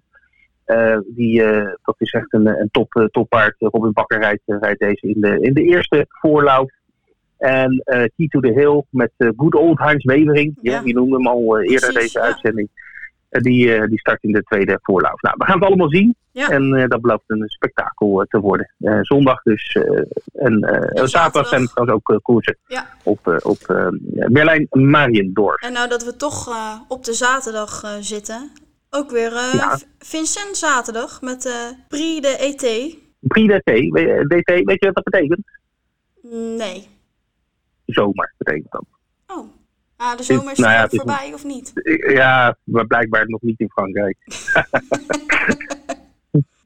[0.64, 1.42] eh, die,
[1.82, 3.54] dat is echt een, een top, toppaard.
[3.58, 6.70] Robin Bakker rijdt, rijdt deze in de, in de eerste voorlauf.
[7.38, 10.58] En Key to the Hill met Good Old Heinz Wevering.
[10.62, 10.82] Ja.
[10.82, 12.24] Die noemde hem al eerder Precies, deze ja.
[12.24, 12.68] uitzending.
[13.28, 15.20] Eh, die, eh, die start in de tweede voorlauf.
[15.20, 16.16] Nou, we gaan het allemaal zien.
[16.30, 16.48] Ja.
[16.50, 18.70] En eh, dat belooft een spektakel te worden.
[19.02, 19.76] Zondag dus.
[20.32, 20.60] en
[21.04, 22.86] zaterdag zijn er trouwens ook koersen Ja.
[23.02, 23.58] op, op
[24.30, 25.62] Berlijn-Mariendorf.
[25.62, 26.48] En nou dat we toch
[26.88, 28.50] op de zaterdag zitten,
[28.90, 29.78] ook weer Ja.
[29.98, 32.96] Vincent zaterdag met Prix de ET.
[33.20, 35.46] Prix DT, we- DT, weet je wat dat betekent?
[36.58, 36.88] Nee.
[37.86, 38.84] Zomer betekent dat.
[39.26, 39.48] Oh.
[39.96, 41.72] Ah, de zomer is nou ja, het is voorbij, of niet?
[42.08, 44.16] Ja, maar blijkbaar nog niet in Frankrijk.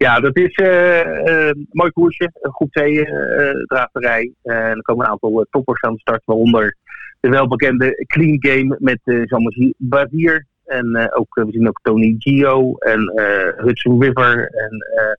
[0.04, 2.30] ja, dat is eh, eh, een mooi koersje.
[2.40, 3.12] Een groep 2 eh.
[3.12, 6.22] Eh, en er komen een aantal eh, toppers aan de start.
[6.24, 6.76] Waaronder
[7.20, 10.46] de welbekende Clean Game met eh Jean-Marie Bavier.
[10.64, 15.12] En eh, ook, eh, we zien ook Tony Gio en eh Hudson River en eh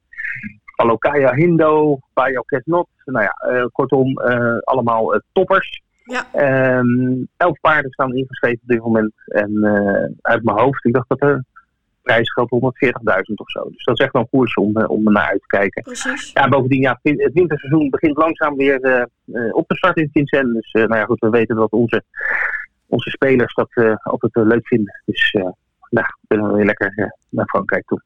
[0.81, 2.87] Alokaya Hindo, Bayo Kesnot.
[3.05, 5.81] Nou ja, eh, kortom, eh, allemaal eh, toppers.
[6.03, 6.27] Ja.
[6.31, 9.13] Ehm, elf paarden staan ingeschreven op dit moment.
[9.25, 11.43] En eh, uit mijn hoofd, ik dacht dat de
[12.01, 13.69] prijs geldt 140.000 of zo.
[13.69, 15.83] Dus dat is echt wel een koers om, eh, om naar uit te kijken.
[15.83, 16.31] Precies.
[16.33, 20.53] Ja, bovendien, ja, het winterseizoen begint langzaam weer eh, op te starten in Vincent.
[20.53, 22.03] Dus nou ja, goed, we weten dat onze,
[22.87, 25.01] onze spelers dat altijd leuk vinden.
[25.05, 25.35] Dus
[25.89, 28.01] nou, kunnen we weer lekker naar Frankrijk toe.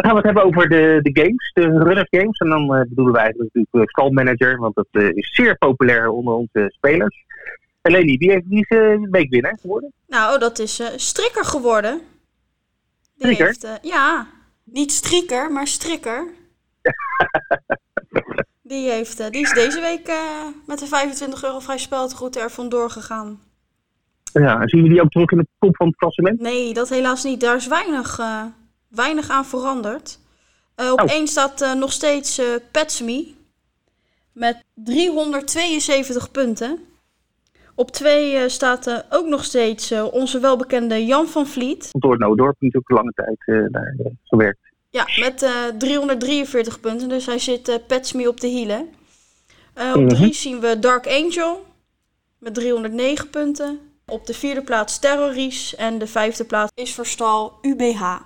[0.00, 2.38] Dan gaan we het hebben over de, de games, de runner games.
[2.38, 6.08] En dan eh, bedoelen wij eigenlijk natuurlijk eh, stalmanager, want dat eh, is zeer populair
[6.08, 7.24] onder onze spelers.
[7.80, 9.92] En heeft, wie is eh, weekwinnaar geworden?
[10.06, 12.00] Nou, dat is Strikker geworden.
[13.14, 13.46] Die Strikker?
[13.46, 14.26] Heeft, ja,
[14.64, 16.26] niet Strikker, maar Strikker.
[18.62, 20.12] die, heeft, die is deze week
[20.66, 23.40] met de 25 euro vrij speltegoed er vandoor gegaan.
[24.32, 26.40] Ja, en zien jullie ook terug in de kop van het klassement?
[26.40, 27.40] Nee, dat helaas niet.
[27.40, 28.18] Daar is weinig,
[28.90, 30.18] weinig aan veranderd.
[30.74, 31.12] Eh, op Oh.
[31.12, 33.26] één staat nog steeds eh Petsme
[34.32, 36.78] met 372 punten.
[37.74, 41.88] Op twee eh, staat eh, ook nog steeds onze welbekende Jan van Vliet.
[41.90, 44.58] Door Noodorp natuurlijk lange tijd daar gewerkt.
[44.90, 47.08] Ja, met eh 343 punten.
[47.08, 48.88] Dus hij zit eh Petsme op de hielen.
[49.94, 50.08] Op Mhm.
[50.08, 51.64] drie zien we Dark Angel
[52.38, 53.78] met 309 punten.
[54.06, 55.76] Op de vierde plaats Terrories.
[55.76, 58.20] En de vijfde plaats is voor stal UBH.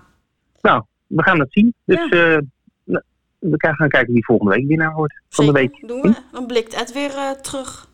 [0.65, 1.75] Nou, we gaan het zien.
[1.85, 2.35] Dus Ja.
[2.37, 2.39] eh,
[2.85, 3.03] nou,
[3.39, 5.85] we gaan kijken wie volgende week winnaar wordt van de week.
[5.87, 6.15] doen we.
[6.33, 7.89] Dan blikt Ed weer eh, terug.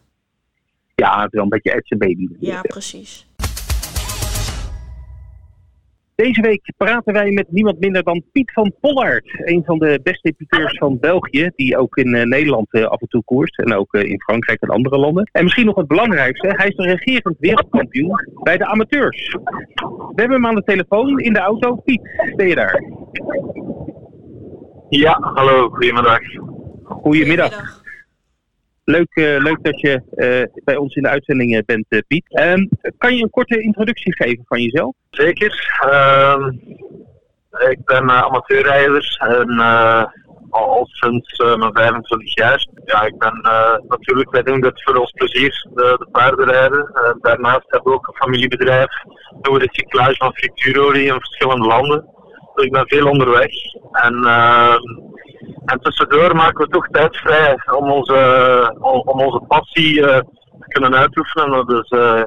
[0.95, 2.29] Ja, het is wel een beetje Ed's baby.
[2.39, 3.27] Ja, precies.
[6.21, 9.43] Deze week praten wij met niemand minder dan Piet van Pollard.
[9.45, 11.51] Een van de beste piteurs van België.
[11.57, 13.59] Die ook in eh, Nederland eh, af en toe koerst.
[13.59, 15.29] En ook eh, in Frankrijk en andere landen.
[15.33, 16.55] En misschien nog het belangrijkste.
[16.57, 19.37] Hij is de regerend wereldkampioen bij de amateurs.
[20.15, 21.75] We hebben hem aan de telefoon in de auto.
[21.75, 22.83] Piet, ben je daar?
[24.89, 26.21] Ja, hallo, goedemiddag.
[26.83, 27.80] Goedemiddag.
[28.85, 32.25] Leuk, eh, leuk dat je eh, bij ons in de uitzending eh, bent, Piet.
[32.29, 32.67] Ehm,
[32.99, 34.95] kan je een korte introductie geven van jezelf?
[35.11, 35.79] Zeker.
[35.91, 36.49] Ehm,
[37.71, 39.59] ik ben amateurrijder en
[40.51, 42.67] al, sinds mijn 25 jaar.
[42.85, 43.41] Ja, ik ben
[43.89, 46.91] natuurlijk, wij doen dit voor ons plezier, de, de paardenrijden.
[47.21, 48.91] daarnaast hebben we ook een familiebedrijf,
[49.41, 52.09] doen we recyclage van frituurolie in verschillende landen.
[52.55, 53.51] Dus ik ben veel onderweg.
[53.93, 55.10] En, ehm,
[55.65, 60.19] en tussendoor maken we toch tijd vrij om onze, om, onze passie eh,
[60.59, 61.67] te kunnen uitoefenen.
[61.67, 62.23] Is uh,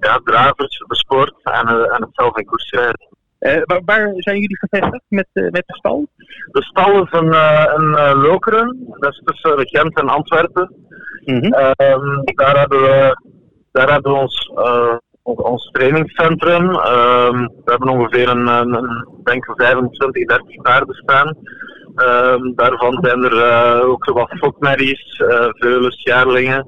[0.00, 3.08] ja, dravers, de sport en, uh, en het zelf in koers rijden.
[3.40, 6.06] Uh, waar, waar, zijn jullie gevestigd met, uh, met de stal?
[6.52, 10.74] De stal is een, uh, een Lokeren, dat is tussen Gent en Antwerpen.
[11.24, 11.50] Mm -hmm.
[12.34, 13.20] daar, hebben we,
[13.72, 14.50] daar hebben we ons,
[15.22, 16.66] ons trainingscentrum.
[16.68, 21.36] we hebben ongeveer een, een, een denk 25, 30 paarden staan.
[21.96, 26.66] Um, daarvan zijn er uh, ook wat fokmerries, uh, veulens, jaarlingen.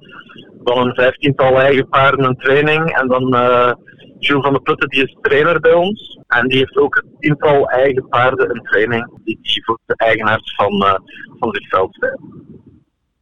[0.65, 2.99] Dan een vijftiental eigen paarden in training.
[2.99, 3.73] En dan uh,
[4.19, 6.19] Jules van der Putten, die is trainer bij ons.
[6.27, 9.11] En die heeft ook een tiental eigen paarden in training.
[9.25, 11.01] Die, die voor de eigenaars van,
[11.39, 12.47] van dit veld zijn.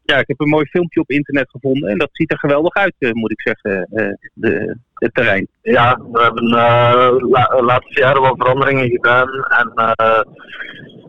[0.02, 1.90] Ja, ik heb een mooi filmpje op internet gevonden.
[1.90, 3.88] En dat ziet er geweldig uit, moet ik zeggen,
[4.34, 5.48] de, het terrein.
[5.62, 9.28] Ja, we hebben de la, laatste jaren wat veranderingen gedaan.
[9.32, 9.72] En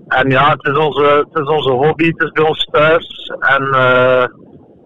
[0.07, 3.31] en ja, het is, onze, het is onze hobby, het is bij ons thuis.
[3.39, 4.25] En uh,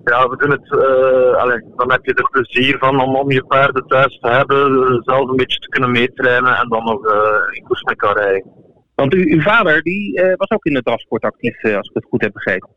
[0.03, 3.45] ja, we doen het, uh, allez, dan heb je er plezier van om, om je
[3.45, 7.13] paarden thuis te hebben, zelf een beetje te kunnen meetrainen en dan nog uh,
[7.51, 8.51] in koers mee kan rijden.
[8.95, 12.21] Want u, uw vader die was ook in de drafsport actief, als ik het goed
[12.21, 12.69] heb begrepen.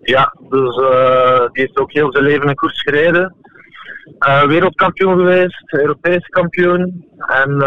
[0.00, 0.76] Ja, dus
[1.52, 3.34] die heeft ook heel zijn leven in koers gereden.
[4.46, 7.58] wereldkampioen geweest, Europees kampioen en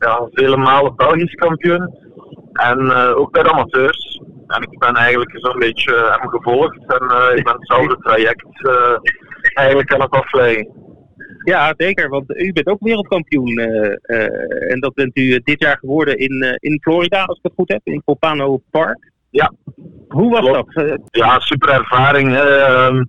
[0.00, 1.98] ja, vele malen Belgisch kampioen.
[2.52, 4.20] En uh, ook bij de amateurs.
[4.46, 6.78] En ik ben eigenlijk zo'n beetje uh, hem gevolgd.
[6.86, 8.46] En uh, ik ben hetzelfde traject
[9.54, 10.68] eigenlijk aan het afleggen.
[11.44, 12.08] Ja, zeker.
[12.08, 13.58] Want u bent ook wereldkampioen.
[14.68, 17.80] en dat bent u dit jaar geworden in, in Florida, als ik het goed heb.
[17.84, 19.10] In Popano Park.
[19.30, 19.52] Ja.
[20.08, 20.74] Hoe was Klopt.
[20.74, 21.00] dat?
[21.10, 22.36] Ja, super ervaring.
[22.36, 23.04] Ehm,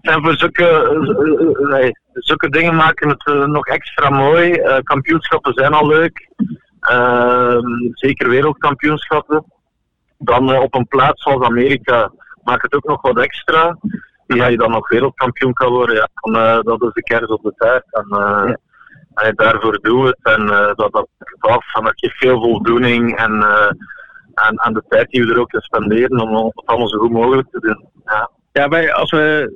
[0.00, 4.52] en voor zulke, zulke dingen maken het nog extra mooi.
[4.52, 6.28] Uh, kampioenschappen zijn al leuk.
[6.90, 7.58] Uh,
[7.92, 9.44] zeker wereldkampioenschappen.
[10.18, 13.78] Dan uh, op een plaats zoals Amerika maakt het ook nog wat extra.
[14.26, 14.46] En ja.
[14.46, 17.52] je dan nog wereldkampioen kan worden, ja, dan, uh, dat is de kers op de
[17.56, 17.84] taart.
[17.90, 18.06] En,
[19.14, 19.32] ja.
[19.32, 20.18] daarvoor doen we het.
[20.22, 21.08] En dat, dat
[21.38, 21.74] af.
[21.74, 23.16] En dat geeft veel voldoening.
[23.16, 23.42] En,
[24.34, 27.10] en, en de tijd die we er ook in spenderen om het allemaal zo goed
[27.10, 27.88] mogelijk te doen.
[28.04, 29.52] Ja, ja wij, als we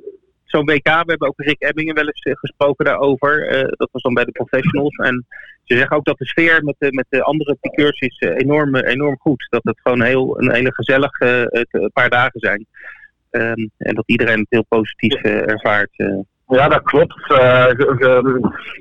[0.53, 0.87] zo'n WK.
[0.87, 3.51] We hebben ook Rick Ebbingen wel eens gesproken daarover.
[3.51, 4.95] Uh, dat was dan bij de professionals.
[4.95, 5.25] En
[5.63, 8.75] ze zeggen ook dat de sfeer met de, met de andere piqueurs is uh, enorm,
[8.75, 9.47] enorm goed.
[9.49, 11.45] Dat het gewoon heel, een hele gezellig uh,
[11.93, 12.65] paar dagen zijn.
[13.29, 15.91] Ehm, en dat iedereen het heel positief ervaart.
[16.47, 17.27] Ja, dat klopt.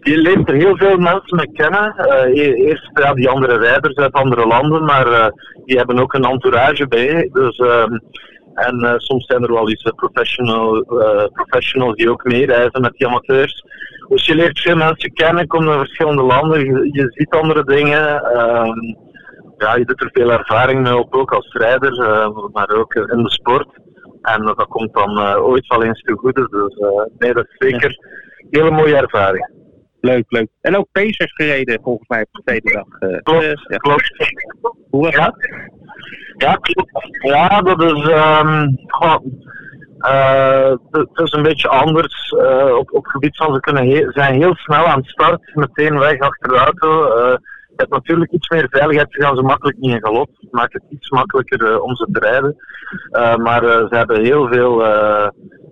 [0.02, 1.94] je leert er heel veel mensen mee kennen.
[2.34, 5.32] E-, eerst ja, die andere rijders uit andere landen, maar
[5.64, 7.28] die hebben ook een entourage bij.
[7.32, 7.98] Dus ehm,
[8.54, 12.92] en uh, soms zijn er wel eens uh, professional, uh, professionals die ook meereizen met
[12.92, 13.64] die amateurs.
[14.08, 18.36] Dus je leert veel mensen kennen, komt naar verschillende landen, je, je ziet andere dingen.
[18.38, 18.96] Um,
[19.58, 21.92] ja, je doet er veel ervaring mee op, ook als rijder,
[22.52, 23.68] maar ook in de sport.
[24.22, 26.48] En dat komt dan ooit wel eens te goede.
[26.50, 26.76] Dus
[27.18, 27.98] nee, dat is zeker
[28.38, 29.61] een hele mooie ervaring.
[30.02, 30.48] Leuk, leuk.
[30.60, 33.22] En ook Pacers gereden volgens mij op de tweede dag.
[33.22, 33.76] klopt, ja.
[33.76, 34.32] klopt.
[34.90, 35.34] Hoe was dat?
[36.36, 36.58] Ja,
[37.20, 38.08] Ja, dat is.
[38.08, 38.76] Um,
[39.98, 44.10] uh, het is een beetje anders uh, op, op het gebied van ze kunnen he
[44.10, 47.04] zijn heel snel aan het start, meteen weg achter de auto.
[47.04, 47.36] Uh,
[47.68, 50.28] je hebt natuurlijk iets meer veiligheid, ze gaan ze makkelijk niet in galop.
[50.40, 52.56] Het maakt het iets makkelijker om ze te rijden.
[53.42, 54.82] maar ze hebben heel veel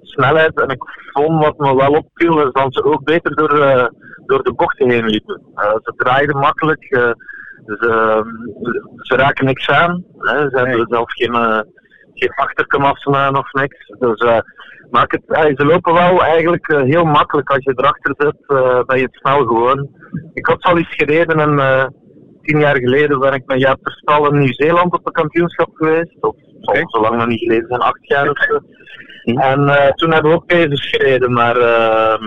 [0.00, 3.92] snelheid en ik vond wat me wel opviel, is dat ze ook beter door,
[4.30, 5.42] door de bochten heen liepen.
[5.82, 6.88] ze draaiden makkelijk.
[7.64, 8.22] Dus uh,
[8.96, 10.04] ze raken niks aan.
[10.18, 10.38] Hè.
[10.50, 11.60] Ze hebben zelf geen, uh,
[12.14, 13.86] geen achterkomafslaan of niks.
[13.98, 14.42] Dus,
[14.90, 17.50] maar het, ze lopen wel eigenlijk heel makkelijk.
[17.50, 18.46] Als je erachter zit,
[18.86, 19.88] ben je het snel gewoon.
[20.32, 21.92] Ik had al eens gereden en
[22.42, 23.78] tien jaar geleden ben ik met Jaap
[24.30, 26.16] in Nieuw-Zeeland op een kampioenschap geweest.
[26.20, 26.82] Of okay.
[26.86, 28.58] zo lang nog niet geleden, zijn acht jaar of zo.
[29.22, 29.38] Hm.
[29.38, 32.24] En toen hebben we ook pezers gereden, maar ehm,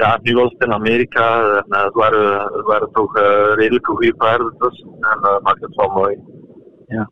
[0.00, 1.56] ja, nu was het in Amerika.
[1.56, 3.22] En, uh, het, waren, het waren toch uh,
[3.54, 4.84] redelijk goede paarden dus.
[5.00, 6.18] En dat uh, maakt het wel mooi.
[6.86, 7.10] Ja.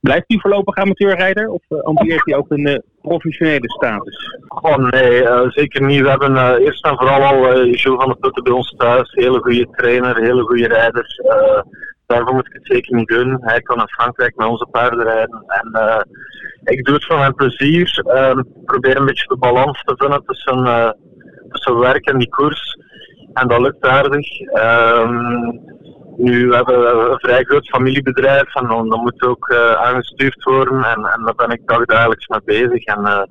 [0.00, 4.38] Blijft hij voorlopig amateurrijder of ambieert hij ook een professionele status?
[4.48, 6.00] Oh nee, zeker niet.
[6.00, 9.12] We hebben eerst en vooral al Jules van der Putten bij ons thuis.
[9.12, 11.20] Hele goede trainer, hele goede rijders.
[12.06, 13.38] daarvoor moet ik het zeker niet doen.
[13.40, 15.44] Hij kan in Frankrijk met onze paarden rijden.
[15.46, 16.06] En
[16.64, 18.02] ik doe het voor mijn plezier.
[18.64, 20.96] probeer een beetje de balans te vinden tussen
[21.54, 22.78] tussen werk en die koers.
[23.32, 24.26] En dat lukt aardig.
[24.40, 25.60] Um,
[26.16, 30.84] nu hebben we een vrij groot familiebedrijf en dan, moet ook uh, aangestuurd worden.
[30.84, 32.84] En, en daar ben ik dagelijks mee bezig.
[32.84, 33.22] En, uh,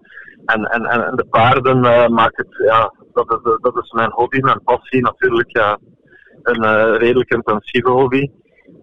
[0.45, 4.39] en, en, en de paarden uh, maken het, ja, dat is, dat is mijn hobby,
[4.39, 5.57] mijn passie natuurlijk.
[5.57, 5.77] Ja,
[6.43, 8.29] een redelijk intensieve hobby.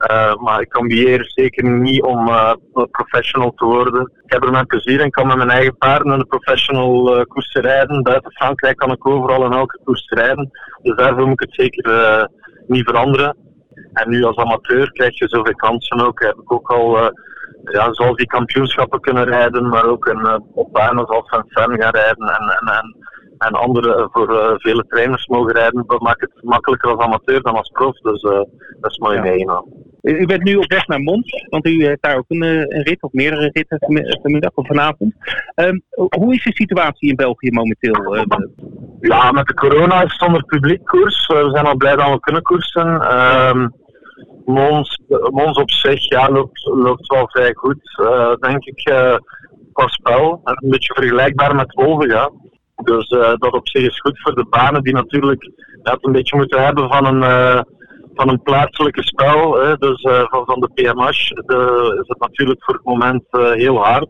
[0.09, 2.53] Uh, maar ik ambieer zeker niet om uh,
[2.91, 4.13] professional te worden.
[4.25, 7.53] Ik heb er mijn plezier en kan met mijn eigen paarden een professional uh, koers
[7.53, 8.03] rijden.
[8.03, 10.51] Buiten Frankrijk kan ik overal in elke koers rijden.
[10.83, 12.29] Dus daarvoor moet ik het zeker
[12.67, 13.37] niet veranderen.
[13.93, 16.21] En nu als amateur krijg je zoveel kansen ook.
[16.21, 17.13] Heb ik ook al
[17.65, 21.93] ja, zoals die kampioenschappen kunnen rijden, maar ook een, op banen zoals Van Sen gaan
[21.93, 22.97] rijden en, en, en,
[23.39, 25.85] en andere voor vele trainers mogen rijden.
[25.87, 27.99] Dat maakt het makkelijker als amateur dan als prof.
[27.99, 28.21] Dus
[28.81, 29.23] dat is mooi ja.
[29.23, 29.89] meegenomen.
[30.03, 32.83] U bent nu op weg naar Mons, want u heeft daar ook een, eh, een
[32.83, 33.79] rit of meerdere ritten
[34.23, 35.15] vanmiddag of vanavond.
[35.55, 38.17] Um, hoe is de situatie in België momenteel?
[39.01, 41.27] Ja, met de corona is zonder publiek koers.
[41.27, 43.17] Eh, we zijn al blij dat we kunnen koersen.
[43.49, 43.73] Um,
[44.45, 48.03] Mons, Mons op zich ja, loopt, loopt wel vrij goed,
[48.41, 49.17] denk ik, uh,
[49.75, 50.41] spel.
[50.45, 52.31] Een beetje vergelijkbaar met Wolvenga.
[52.77, 53.09] Dus
[53.39, 55.51] dat op zich is goed voor de banen die natuurlijk
[55.83, 57.65] het een beetje moeten hebben van een
[58.21, 62.65] van een plaatselijke spel, hè, dus uh, van, van de PMH, de, is het natuurlijk
[62.65, 64.09] voor het moment uh, heel hard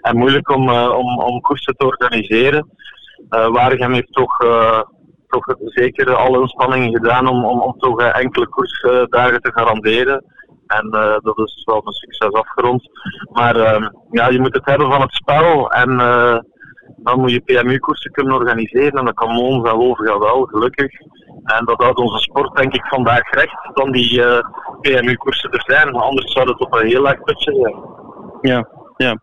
[0.00, 2.68] en moeilijk om, uh, om, om koersen te organiseren.
[3.28, 4.36] Waregem heeft toch,
[5.28, 10.24] toch zeker alle inspanningen gedaan om, om, om toch enkele koersdagen te garanderen.
[10.66, 10.90] En
[11.22, 12.90] dat is wel een succes afgerond.
[13.32, 15.90] Maar ehm, ja, je moet het hebben van het spel en
[17.02, 20.92] dan moet je PMU-koersen kunnen organiseren en dat kan Mons en Wolverga wel, gelukkig.
[21.44, 24.44] En dat houdt onze sport denk ik vandaag recht dan die eh,
[24.80, 25.94] PMU-koersen er zijn.
[25.94, 27.74] Anders zou het op een heel laag putje zijn.
[28.40, 29.18] Ja, ja.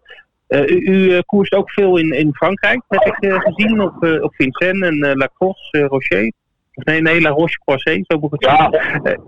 [0.48, 4.36] Uh, u, u uh, koerst ook veel in, in Frankrijk, heb ik gezien, op, op
[4.36, 6.32] Vincennes en La Crosse, Rocher.
[6.78, 8.68] Nee, nee, La Roche Croisé, zo moet ik het ja.
[8.72, 9.02] zeggen.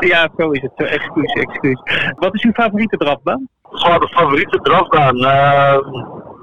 [0.00, 0.72] Ja, zo is het.
[0.76, 1.80] Excuus, excuus.
[2.16, 3.48] Wat is uw favoriete drafbaan?
[3.62, 5.16] Oh, de favoriete drafbaan?
[5.16, 5.78] Uh,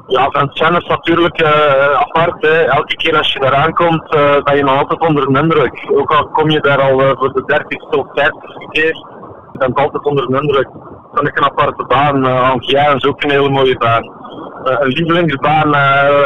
[0.07, 2.41] ja, Vincennes is natuurlijk uh, apart.
[2.41, 2.63] Hè.
[2.63, 5.87] Elke keer als je daar aankomt, uh, ben je nog altijd onder de indruk.
[5.91, 8.93] Ook al kom je daar al voor de dertigste of vijftigste keer,
[9.51, 10.69] je bent altijd onder de indruk.
[11.13, 12.25] Dat is een aparte baan.
[12.25, 14.03] Uh, Angia is ook een hele mooie baan.
[14.63, 15.75] een lievelingsbaan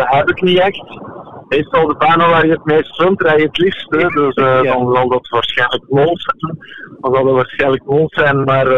[0.06, 1.12] heb ik niet echt.
[1.56, 3.90] Meestal de banen waar je het meest rij je het liefst.
[3.90, 4.08] Hè.
[4.08, 4.62] Dus ja.
[4.62, 6.58] dan zal dat waarschijnlijk Mol zijn.
[7.00, 8.72] Dan zal dat waarschijnlijk Mol zijn, maar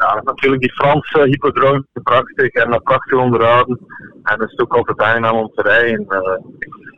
[0.00, 3.78] ja, natuurlijk die Franse hippodroom prachtig en prachtig onderhouden.
[4.22, 6.06] En het is ook altijd aangenaam om te rijden.
[6.08, 6.36] Uh,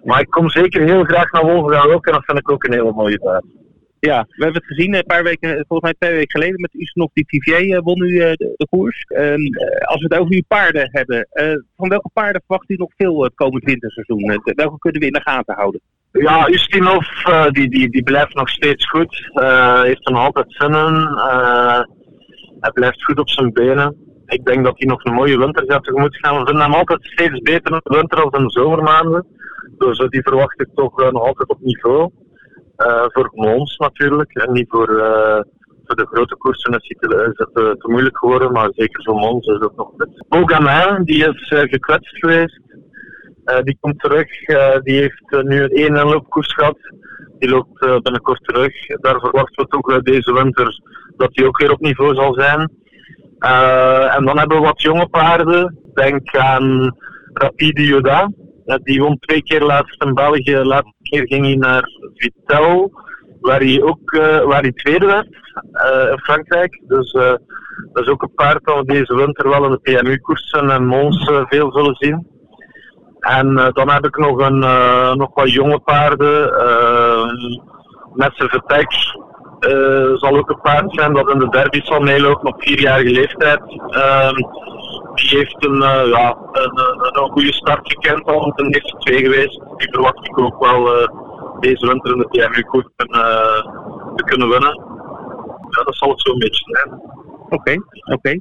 [0.05, 2.73] maar ik kom zeker heel graag naar Wolverhampton ook en dat vind ik ook een
[2.73, 3.45] hele mooie tijd.
[4.07, 7.13] Ja, we hebben het gezien een paar weken, volgens mij twee weken geleden met Usnov
[7.13, 9.03] die Tivier won nu de, de, koers.
[9.03, 9.45] Ehm,
[9.81, 11.29] als we het over uw paarden hebben,
[11.77, 14.41] van welke paarden verwacht u nog veel het komend winterseizoen?
[14.45, 15.81] welke kunnen we in de gaten houden?
[16.13, 17.07] Ja, Ustinov
[17.51, 19.31] die, die, die blijft nog steeds goed.
[19.83, 21.09] heeft er nog altijd zin in.
[22.61, 25.85] hij blijft goed op zijn benen ik denk dat hij nog een mooie winter gaat
[25.85, 26.39] tegemoet gaan.
[26.39, 29.27] We vinden hem altijd steeds beter in de winter dan in de zomermaanden.
[29.79, 32.11] Dus uh, die verwacht ik toch uh, nog altijd op niveau.
[32.77, 34.35] Uh, voor ons natuurlijk.
[34.35, 34.87] En niet voor,
[35.85, 38.53] voor de grote koersen is het, is het te moeilijk geworden.
[38.53, 40.25] Maar zeker voor ons is het nog goed.
[40.29, 42.61] Bogamin, die is gekwetst geweest.
[43.65, 44.29] die komt terug.
[44.83, 46.79] die heeft nu een één loopkoers gehad.
[47.39, 48.87] Die loopt binnenkort terug.
[48.87, 50.81] Daar verwachten we toch deze winter
[51.17, 52.71] dat hij ook weer op niveau zal zijn.
[54.17, 55.79] En dan hebben we wat jonge paarden.
[55.95, 56.97] Denk aan
[57.33, 58.31] Rapide Yoda.
[58.83, 60.53] die won twee keer laatst in België.
[60.53, 62.93] De laatste keer ging hij naar Vitel,
[63.41, 65.29] waar hij ook uh, waar hij tweede werd
[65.73, 66.83] uh, in Frankrijk.
[66.87, 67.13] Dus
[67.93, 71.31] dat is ook een paard dat we deze winter wel in de PMU-koersen en Mons
[71.49, 72.27] veel zullen zien.
[73.21, 74.59] En dan heb ik nog, een,
[75.19, 76.43] nog wat jonge paarden.
[78.15, 78.87] met zijn vertek
[79.69, 83.61] uh, zal ook een paard zijn dat in de derby zal meelopen op vierjarige leeftijd.
[85.13, 88.97] Uh, die heeft een, uh, ja, een, een, goede start gekend al, met een eerste
[88.99, 89.61] twee geweest.
[89.77, 91.09] Die verwacht ik ook wel uh,
[91.61, 92.91] deze winter in de PMU goed
[94.17, 94.81] te kunnen winnen.
[95.71, 97.01] Ja, dat zal het zo'n beetje zijn.
[97.41, 98.13] Oké, okay, oké.
[98.13, 98.41] Okay.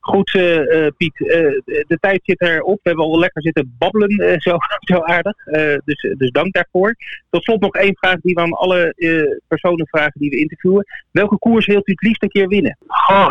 [0.00, 1.28] Goed, uh, Piet, uh,
[1.64, 2.78] de tijd zit erop.
[2.82, 4.56] We hebben al lekker zitten babbelen, zo,
[4.92, 5.36] zo aardig.
[5.84, 6.94] dus, dus dank daarvoor.
[7.30, 8.94] Tot slot nog één vraag die we aan alle
[9.48, 10.86] personen vragen die we interviewen.
[11.10, 12.78] Welke koers wilt u het liefst een keer winnen?
[12.86, 13.28] Oh.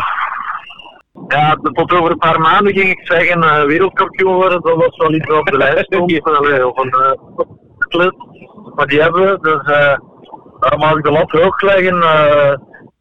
[1.28, 4.62] Ja, tot over een paar maanden ging ik zeggen wereldkampioen worden.
[4.62, 6.22] Dat was wel iets wat op de lijst stond.
[6.64, 7.18] of een
[7.78, 8.14] club.
[8.74, 9.38] Maar die hebben we.
[9.40, 9.62] Dus
[10.60, 12.00] daar mag ik de lat hoog leggen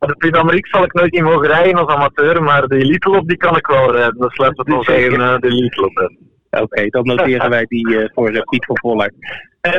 [0.07, 3.37] de Prix zal ik nooit niet mogen rijden als amateur, maar de elite lop die
[3.37, 4.19] kan ik wel rijden.
[4.19, 6.11] Dus laten we het wel zeggen, uh, de elite lop.
[6.49, 9.13] Oké, dan noteren wij die uh, voor uh, Piet van Voller.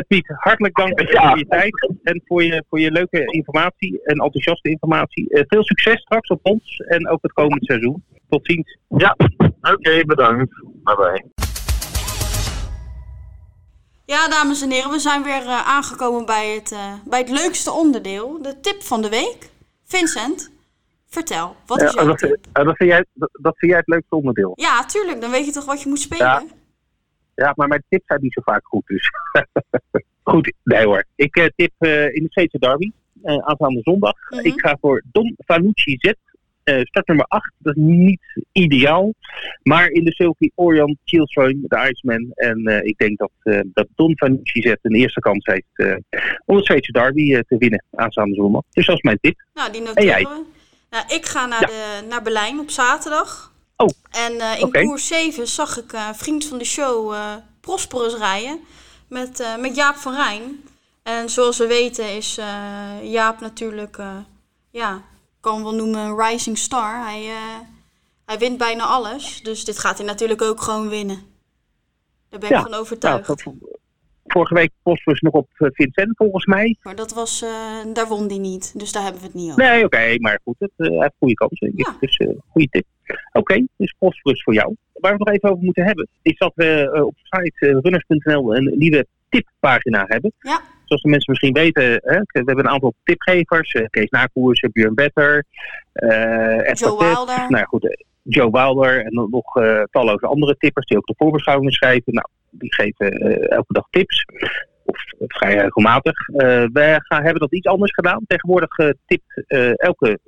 [0.08, 4.68] Piet, hartelijk dank voor je tijd en voor je, voor je leuke informatie en enthousiaste
[4.68, 5.26] informatie.
[5.48, 8.04] veel succes straks op ons en ook het komend seizoen.
[8.28, 8.78] Tot ziens.
[8.88, 9.16] Ja,
[9.60, 10.62] oké, bedankt.
[10.84, 11.24] Bye bye.
[14.04, 18.60] Ja, dames en heren, we zijn weer aangekomen bij het, bij het leukste onderdeel, de
[18.60, 19.50] tip van de week.
[19.84, 20.52] Vincent,
[21.06, 22.46] vertel, wat is jouw dat, tip?
[22.52, 24.52] Dat vind, jij, dat, vind jij het leukste onderdeel?
[24.54, 25.20] Ja, tuurlijk.
[25.20, 26.26] Dan weet je toch wat je moet spelen?
[26.26, 26.44] Ja,
[27.34, 29.10] ja maar mijn tips zijn niet zo vaak goed, dus.
[30.30, 31.04] goed, nee hoor.
[31.14, 32.90] Ik uh, tip uh, in de Zweedse derby,
[33.24, 34.14] uh, aanstaande zondag.
[34.30, 34.46] Mm -hmm.
[34.46, 36.12] Ik ga voor Don Fanucci Z.
[36.70, 38.20] Uh, start nummer 8, dat is niet
[38.52, 39.14] ideaal.
[39.62, 42.30] Maar in de Silky Orion, Kielström, de Iceman.
[42.34, 45.98] En uh, ik denk dat, uh, dat Don Fanucci zet een eerste kans heeft
[46.44, 48.62] om de Zweedse derby te winnen aanstaande zondag.
[48.70, 49.44] Dus dat is mijn tip.
[49.54, 50.44] Nou, die noteren we.
[50.90, 51.66] Nou, ik ga naar, ja.
[51.66, 53.52] de, naar Berlijn op zaterdag.
[53.76, 54.84] Oh, En in okay.
[54.84, 57.14] koers 7 zag ik vriend van de show
[57.60, 58.60] Prosperus rijden
[59.08, 60.42] met, met Jaap van Rijn.
[61.02, 62.38] En zoals we weten is
[63.02, 63.98] Jaap natuurlijk
[64.70, 65.02] ja,
[65.46, 67.04] kan wel noemen een rising star.
[67.04, 67.58] Hij, uh,
[68.24, 69.42] hij wint bijna alles.
[69.42, 71.18] Dus dit gaat hij natuurlijk ook gewoon winnen.
[72.28, 73.44] Daar ben ik ja, van overtuigd.
[73.44, 73.58] Nou,
[74.26, 76.76] vorige week was nog op eh, Vincent volgens mij.
[76.82, 77.50] Maar dat was, uh,
[77.92, 78.78] daar won hij niet.
[78.78, 79.62] Dus daar hebben we het niet over.
[79.64, 79.84] Nee, oké.
[79.84, 81.72] Okay, maar goed, het uh, heeft goede kansen.
[81.74, 81.96] Ja.
[82.00, 82.16] Dus
[82.48, 82.84] goede tip.
[83.06, 84.76] Oké, okay, dus Prosperus voor jou.
[84.92, 88.56] Waar we het nog even over moeten hebben, is dat we op de site runners.nl
[88.56, 90.32] een nieuwe tippagina hebben.
[90.38, 90.60] Ja.
[90.86, 93.74] Zoals de mensen misschien weten, hè, we hebben een aantal tipgevers.
[93.74, 95.44] Uh, Kees Nakoers, Björn Better,
[95.94, 97.36] uh, Joe Wilder.
[97.36, 101.72] Nou ja, goed, Joe Wilder en nog uh, talloze andere tippers die ook de voorbeschouwingen
[101.72, 102.12] schrijven.
[102.14, 103.10] Nou, die geven
[103.48, 104.24] elke dag tips.
[104.84, 106.26] Of vrij regelmatig.
[106.72, 108.24] wij gaan, hebben dat iets anders gedaan.
[108.26, 109.44] Tegenwoordig tipt
[109.76, 110.18] elke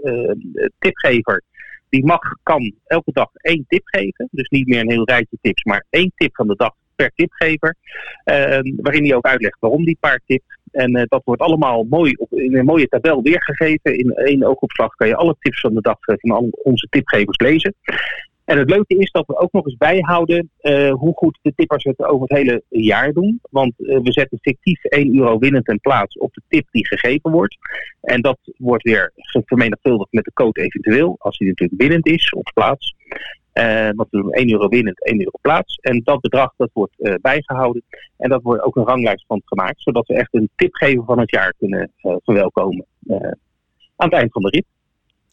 [0.79, 1.43] tipgever
[1.89, 4.29] die mag, kan elke dag één tip geven.
[4.31, 7.75] Dus niet meer een heel rijtje tips, maar één tip van de dag per tipgever.
[8.25, 10.59] Uh, waarin hij ook uitlegt waarom die paard tipt.
[10.71, 13.99] En uh, dat wordt allemaal mooi op, in een mooie tabel weergegeven.
[13.99, 17.39] In één oogopslag kan je alle tips van de dag uh, van al onze tipgevers
[17.39, 17.75] lezen.
[18.49, 21.85] En het leuke is dat we ook nog eens bijhouden uh, hoe goed de tippers
[21.85, 23.41] het over het hele jaar doen.
[23.51, 27.31] Want uh, we zetten fictief 1 euro winnend ten plaats op de tip die gegeven
[27.31, 27.57] wordt.
[28.01, 29.13] En dat wordt weer
[29.45, 32.95] vermenigvuldigd met de code eventueel, als die natuurlijk winnend is op plaats.
[33.55, 35.75] Uh, want we doen 1 euro winnend, 1 euro plaats.
[35.75, 37.83] En dat bedrag dat wordt bijgehouden.
[38.17, 39.83] En dat wordt ook een ranglijst van gemaakt.
[39.83, 41.93] Zodat we echt een tipgever van het jaar kunnen
[42.25, 42.87] verwelkomen
[43.97, 44.78] aan het eind van de rit.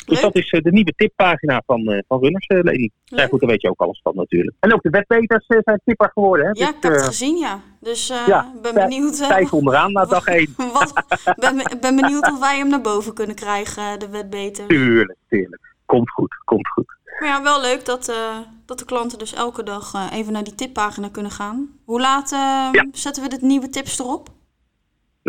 [0.06, 2.90] Dus dat is de nieuwe tippagina van, van Runners, Lady.
[3.04, 4.56] Ja, goed, daar weet je ook alles van natuurlijk.
[4.60, 6.46] En ook de wetbeters zijn tipper geworden.
[6.46, 6.52] Hè?
[6.52, 7.62] Ja, dus, ik heb het gezien, ja.
[7.80, 9.26] Dus ja, ben benieuwd...
[9.26, 10.54] Vijf onderaan na dag één.
[10.74, 10.94] wat,
[11.36, 14.68] ben, ben benieuwd of wij hem naar boven kunnen krijgen, de wetbeters.
[14.68, 15.74] Tuurlijk, tuurlijk.
[15.86, 16.96] Komt goed, komt goed.
[17.20, 20.44] Maar ja, wel leuk dat, uh, dat de klanten dus elke dag uh, even naar
[20.44, 21.70] die tippagina kunnen gaan.
[21.86, 22.40] Hoe laat uh,
[22.72, 22.86] ja.
[22.92, 24.30] zetten we de nieuwe tips erop?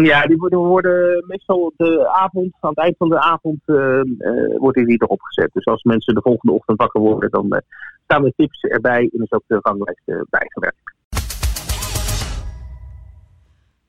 [0.05, 3.61] Ja, die worden, worden meestal de avond, aan het eind van de avond,
[4.59, 5.53] worden die erop gezet.
[5.53, 7.63] Dus als mensen de volgende ochtend wakker worden, dan
[8.05, 10.95] staan de tips erbij en is ook de ranglijst bijgewerkt.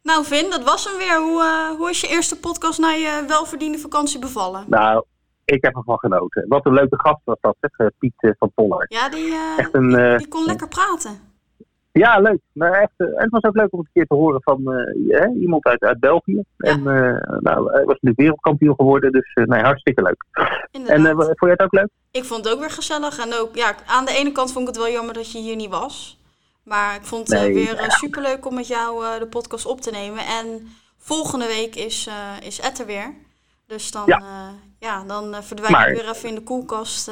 [0.04, 1.22] Nou Vin, dat was hem weer.
[1.22, 4.64] Hoe, hoe is je eerste podcast na je welverdiende vakantie bevallen?
[4.68, 5.04] Nou,
[5.46, 6.46] ik heb ervan genoten.
[6.48, 7.92] Wat een leuke gast was dat, hè?
[7.92, 8.86] Piet uh, van Poller.
[8.90, 11.20] Ja, die, uh, echt een, die, die, kon lekker praten.
[11.98, 12.40] Ja, leuk.
[12.52, 14.60] Maar echt, en het was ook leuk om een keer te horen van
[15.40, 16.44] iemand uit, uit België.
[16.58, 16.72] Ja.
[16.72, 16.84] En
[17.40, 20.26] nou, hij was nu wereldkampioen geworden, dus nee, hartstikke leuk.
[20.72, 21.06] Inderdaad.
[21.06, 21.90] En vond je het ook leuk?
[22.12, 23.20] Ik vond het ook weer gezellig.
[23.20, 25.56] En ook, ja, aan de ene kant vond ik het wel jammer dat je hier
[25.56, 26.20] niet was.
[26.64, 27.90] Maar ik vond het nee, weer ja.
[27.90, 30.26] superleuk om met jou de podcast op te nemen.
[30.26, 30.68] En
[30.98, 32.10] volgende week is,
[32.42, 33.14] is Ed er weer.
[33.68, 34.22] Dus dan, ja.
[34.80, 37.12] Ja, dan verdwijn maar, ik weer even in de koelkast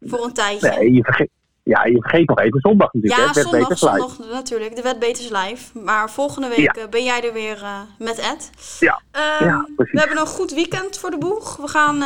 [0.00, 0.68] voor een tijdje.
[0.68, 1.30] Nee, je vergeet,
[1.64, 3.34] ja, je vergeet nog even zondag natuurlijk.
[3.34, 3.48] Ja, hè?
[3.48, 4.76] zondag, zondag natuurlijk.
[4.76, 5.78] De Wetbeters Live.
[5.78, 6.88] Maar volgende week ja.
[6.88, 7.64] ben jij er weer
[7.98, 8.50] met Ed.
[8.80, 9.00] Ja,
[9.40, 11.56] um, ja We hebben een goed weekend voor de boeg.
[11.56, 12.04] We gaan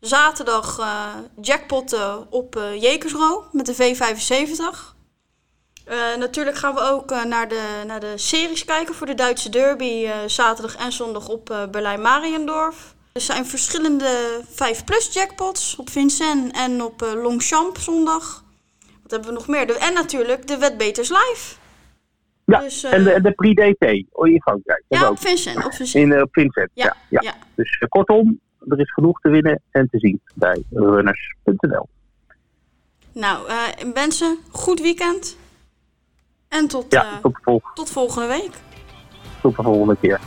[0.00, 0.80] zaterdag
[1.40, 4.98] jackpotten op Jekersro met de V75.
[5.90, 9.48] Uh, natuurlijk gaan we ook uh, naar, de, naar de series kijken voor de Duitse
[9.48, 10.04] derby.
[10.04, 12.94] Uh, zaterdag en zondag op Berlijn-Mariendorf.
[13.12, 18.44] Er zijn verschillende 5-plus jackpots op Vincent en op Longchamp zondag.
[19.10, 19.66] Wat hebben we nog meer?
[19.66, 21.56] De, en natuurlijk de Wetbeters Live.
[22.44, 24.84] Ja, dus, en de, de Pre-DT oh, in Frankrijk.
[24.88, 25.64] Ja, op Vincent.
[25.64, 26.04] Op Vincent.
[26.04, 26.96] In, op Vincent, ja.
[27.08, 27.34] ja, ja.
[27.54, 31.88] Dus kortom, er is genoeg te winnen en te zien bij runners.nl.
[33.12, 33.48] Nou,
[33.94, 35.36] mensen, goed weekend.
[36.48, 38.52] En tot, ja, tot, tot volgende week.
[39.42, 40.20] Tot de volgende keer.